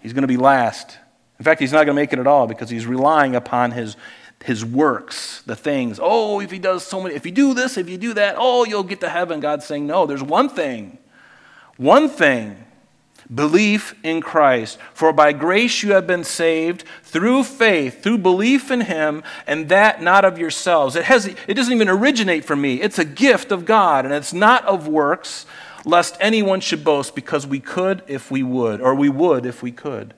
[0.00, 0.98] He's going to be last.
[1.38, 3.96] In fact, he's not going to make it at all because he's relying upon his,
[4.44, 6.00] his works, the things.
[6.02, 8.64] Oh, if he does so many, if you do this, if you do that, oh,
[8.64, 9.40] you'll get to heaven.
[9.40, 10.98] God's saying, no, there's one thing.
[11.76, 12.64] One thing.
[13.32, 14.78] Belief in Christ.
[14.94, 20.02] For by grace you have been saved through faith, through belief in Him, and that
[20.02, 20.96] not of yourselves.
[20.96, 22.80] It, has, it doesn't even originate from me.
[22.80, 25.44] It's a gift of God, and it's not of works,
[25.84, 29.72] lest anyone should boast, because we could if we would, or we would if we
[29.72, 30.14] could.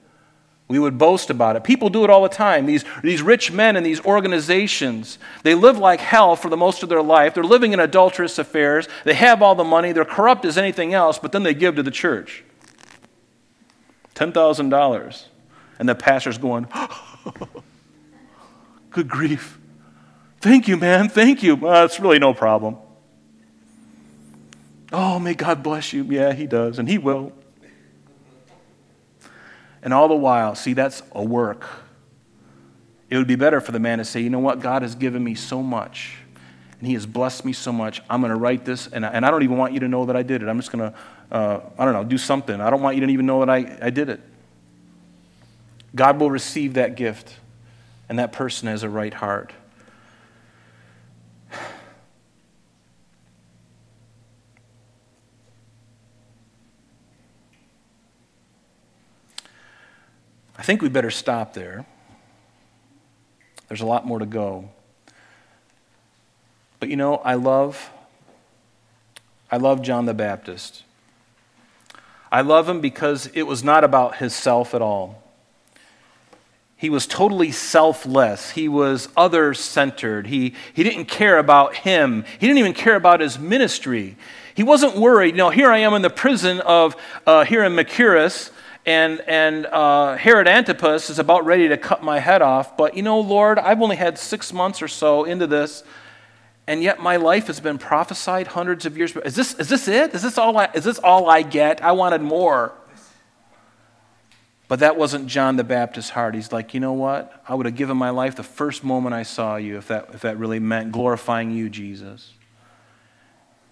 [0.70, 1.64] We would boast about it.
[1.64, 2.64] People do it all the time.
[2.64, 6.88] These, these rich men and these organizations, they live like hell for the most of
[6.88, 7.34] their life.
[7.34, 8.88] They're living in adulterous affairs.
[9.04, 9.90] They have all the money.
[9.90, 12.44] They're corrupt as anything else, but then they give to the church
[14.14, 15.24] $10,000.
[15.80, 16.68] And the pastor's going,
[18.90, 19.58] Good grief.
[20.40, 21.08] Thank you, man.
[21.08, 21.56] Thank you.
[21.56, 22.76] Well, it's really no problem.
[24.92, 26.04] Oh, may God bless you.
[26.04, 27.32] Yeah, He does, and He will.
[29.82, 31.66] And all the while, see, that's a work.
[33.08, 35.22] It would be better for the man to say, you know what, God has given
[35.24, 36.16] me so much,
[36.78, 38.02] and He has blessed me so much.
[38.10, 40.06] I'm going to write this, and I, and I don't even want you to know
[40.06, 40.48] that I did it.
[40.48, 40.98] I'm just going to,
[41.34, 42.60] uh, I don't know, do something.
[42.60, 44.20] I don't want you to even know that I, I did it.
[45.94, 47.34] God will receive that gift,
[48.08, 49.52] and that person has a right heart.
[60.60, 61.86] I think we better stop there.
[63.68, 64.68] There's a lot more to go.
[66.78, 67.90] But you know, I love
[69.50, 70.82] I love John the Baptist.
[72.30, 75.22] I love him because it was not about his self at all.
[76.76, 78.50] He was totally selfless.
[78.50, 80.26] He was other centered.
[80.26, 82.24] He, he didn't care about him.
[82.38, 84.16] He didn't even care about his ministry.
[84.54, 85.30] He wasn't worried.
[85.30, 86.96] You know, here I am in the prison of,
[87.26, 88.50] uh, here in Machaerus,
[88.86, 92.76] and, and uh, Herod Antipas is about ready to cut my head off.
[92.76, 95.84] But you know, Lord, I've only had six months or so into this,
[96.66, 99.14] and yet my life has been prophesied hundreds of years.
[99.16, 100.14] Is this, is this it?
[100.14, 101.82] Is this, all I, is this all I get?
[101.82, 102.72] I wanted more.
[104.68, 106.36] But that wasn't John the Baptist's heart.
[106.36, 107.42] He's like, you know what?
[107.48, 110.20] I would have given my life the first moment I saw you if that, if
[110.20, 112.34] that really meant glorifying you, Jesus.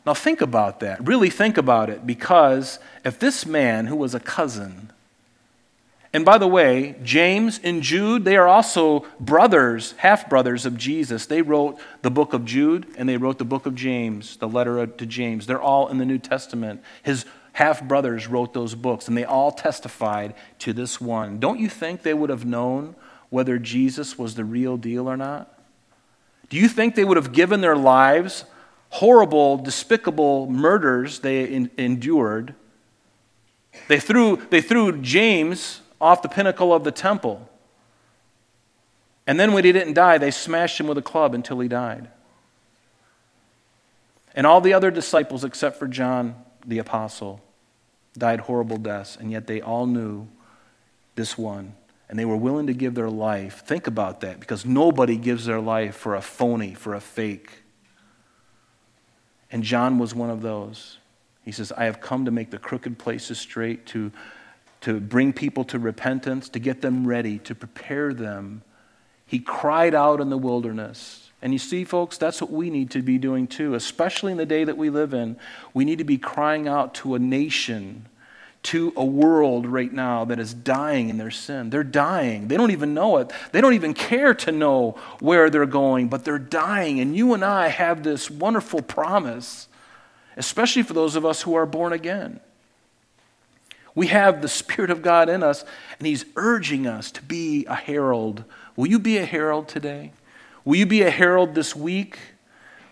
[0.05, 1.07] Now think about that.
[1.07, 2.05] Really think about it.
[2.05, 4.91] Because if this man, who was a cousin,
[6.13, 11.27] and by the way, James and Jude, they are also brothers, half brothers of Jesus.
[11.27, 14.87] They wrote the book of Jude and they wrote the book of James, the letter
[14.87, 15.47] to James.
[15.47, 16.83] They're all in the New Testament.
[17.03, 21.41] His half brothers wrote those books and they all testified to this one.
[21.41, 22.97] Don't you think they would have known
[23.29, 25.59] whether Jesus was the real deal or not?
[26.49, 28.47] Do you think they would have given their lives,
[28.89, 32.55] horrible, despicable murders they in, endured?
[33.89, 37.49] They threw, they threw James off the pinnacle of the temple.
[39.27, 42.09] And then when he didn't die, they smashed him with a club until he died.
[44.35, 47.41] And all the other disciples, except for John the apostle,
[48.17, 50.29] died horrible deaths, and yet they all knew
[51.15, 51.75] this one.
[52.09, 53.65] And they were willing to give their life.
[53.67, 57.63] Think about that, because nobody gives their life for a phony, for a fake.
[59.51, 60.99] And John was one of those.
[61.45, 64.13] He says, I have come to make the crooked places straight, to
[64.83, 68.63] to bring people to repentance, to get them ready, to prepare them.
[69.27, 71.31] He cried out in the wilderness.
[71.41, 74.47] And you see, folks, that's what we need to be doing too, especially in the
[74.47, 75.37] day that we live in.
[75.75, 78.07] We need to be crying out to a nation
[78.65, 81.71] to a world right now that is dying in their sin.
[81.71, 82.49] They're dying.
[82.49, 83.33] They don't even know it.
[83.53, 87.01] They don't even care to know where they're going, but they're dying.
[87.01, 89.69] And you and I have this wonderful promise,
[90.37, 92.41] especially for those of us who are born again.
[93.95, 95.65] We have the Spirit of God in us,
[95.99, 98.45] and He's urging us to be a herald.
[98.77, 100.13] Will you be a herald today?
[100.65, 102.19] Will you be a herald this week?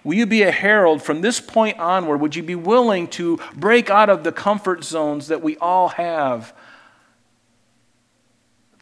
[0.02, 2.20] Will you be a herald from this point onward?
[2.20, 6.54] Would you be willing to break out of the comfort zones that we all have?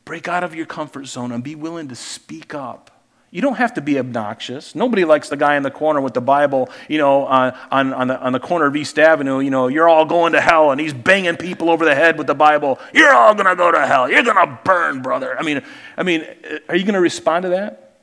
[0.04, 2.93] Break out of your comfort zone and be willing to speak up.
[3.34, 4.76] You don't have to be obnoxious.
[4.76, 8.06] Nobody likes the guy in the corner with the Bible, you know, on, on, on,
[8.06, 10.80] the, on the corner of East Avenue, you know, you're all going to hell, and
[10.80, 12.78] he's banging people over the head with the Bible.
[12.92, 14.08] You're all going to go to hell.
[14.08, 15.36] You're going to burn, brother.
[15.36, 15.64] I mean,
[15.96, 16.24] I mean,
[16.68, 17.96] are you going to respond to that?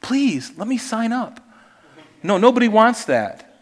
[0.00, 1.46] Please, let me sign up.
[2.22, 3.60] No, nobody wants that.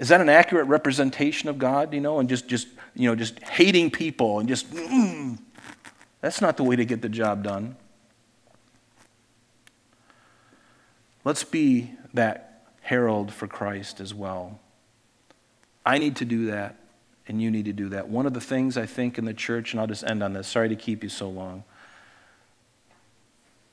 [0.00, 3.38] Is that an accurate representation of God, you know, and just, just, you know, just
[3.38, 5.38] hating people and just, mm,
[6.20, 7.76] that's not the way to get the job done.
[11.24, 14.58] Let's be that herald for Christ as well.
[15.84, 16.76] I need to do that,
[17.26, 18.08] and you need to do that.
[18.08, 20.48] One of the things I think in the church, and I'll just end on this,
[20.48, 21.64] sorry to keep you so long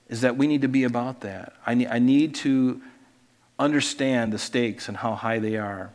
[0.10, 1.54] is that we need to be about that.
[1.66, 2.82] I need, I need to
[3.60, 5.92] understand the stakes and how high they are.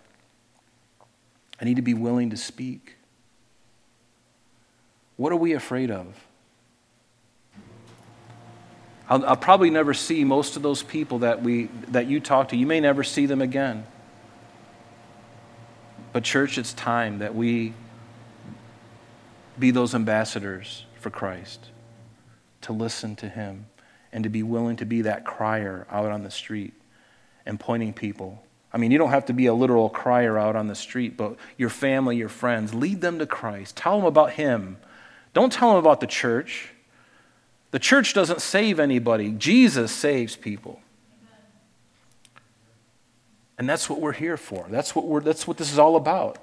[1.60, 2.96] I need to be willing to speak.
[5.16, 6.14] What are we afraid of?
[9.08, 12.56] I'll, I'll, probably never see most of those people that, we, that you talk to.
[12.56, 13.86] You may never see them again.
[16.12, 17.74] But, church, it's time that we
[19.58, 21.70] be those ambassadors for Christ,
[22.62, 23.66] to listen to Him
[24.12, 26.74] and to be willing to be that crier out on the street
[27.46, 28.42] and pointing people.
[28.72, 31.36] I mean, you don't have to be a literal crier out on the street, but
[31.56, 33.76] your family, your friends, lead them to Christ.
[33.76, 34.78] Tell them about Him.
[35.34, 36.71] Don't tell them about the church.
[37.72, 40.80] The church doesn't save anybody, Jesus saves people.
[43.58, 44.66] And that's what we're here for.
[44.70, 46.38] That's what, we're, that's what this is all about.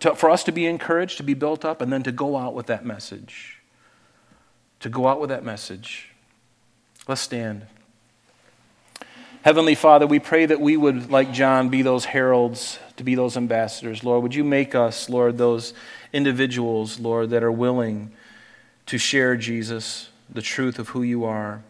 [0.00, 2.54] To, for us to be encouraged, to be built up, and then to go out
[2.54, 3.60] with that message.
[4.80, 6.10] To go out with that message.
[7.08, 7.66] Let's stand.
[9.42, 13.36] Heavenly Father, we pray that we would, like John, be those heralds, to be those
[13.36, 14.04] ambassadors.
[14.04, 15.74] Lord, would you make us, Lord, those
[16.12, 18.12] individuals, Lord, that are willing
[18.86, 21.62] to share Jesus, the truth of who you are.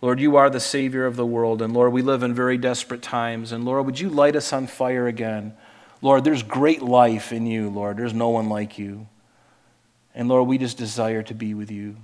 [0.00, 1.62] Lord, you are the Savior of the world.
[1.62, 3.52] And Lord, we live in very desperate times.
[3.52, 5.54] And Lord, would you light us on fire again?
[6.02, 7.96] Lord, there's great life in you, Lord.
[7.96, 9.08] There's no one like you.
[10.14, 11.96] And Lord, we just desire to be with you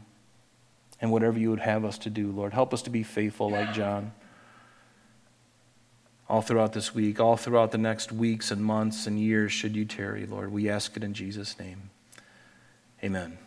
[1.01, 2.53] and whatever you would have us to do, Lord.
[2.53, 4.13] Help us to be faithful like John.
[6.29, 9.85] All throughout this week, all throughout the next weeks and months and years, should you
[9.85, 10.53] tarry, Lord.
[10.53, 11.91] We ask it in Jesus' name.
[13.03, 13.39] Amen.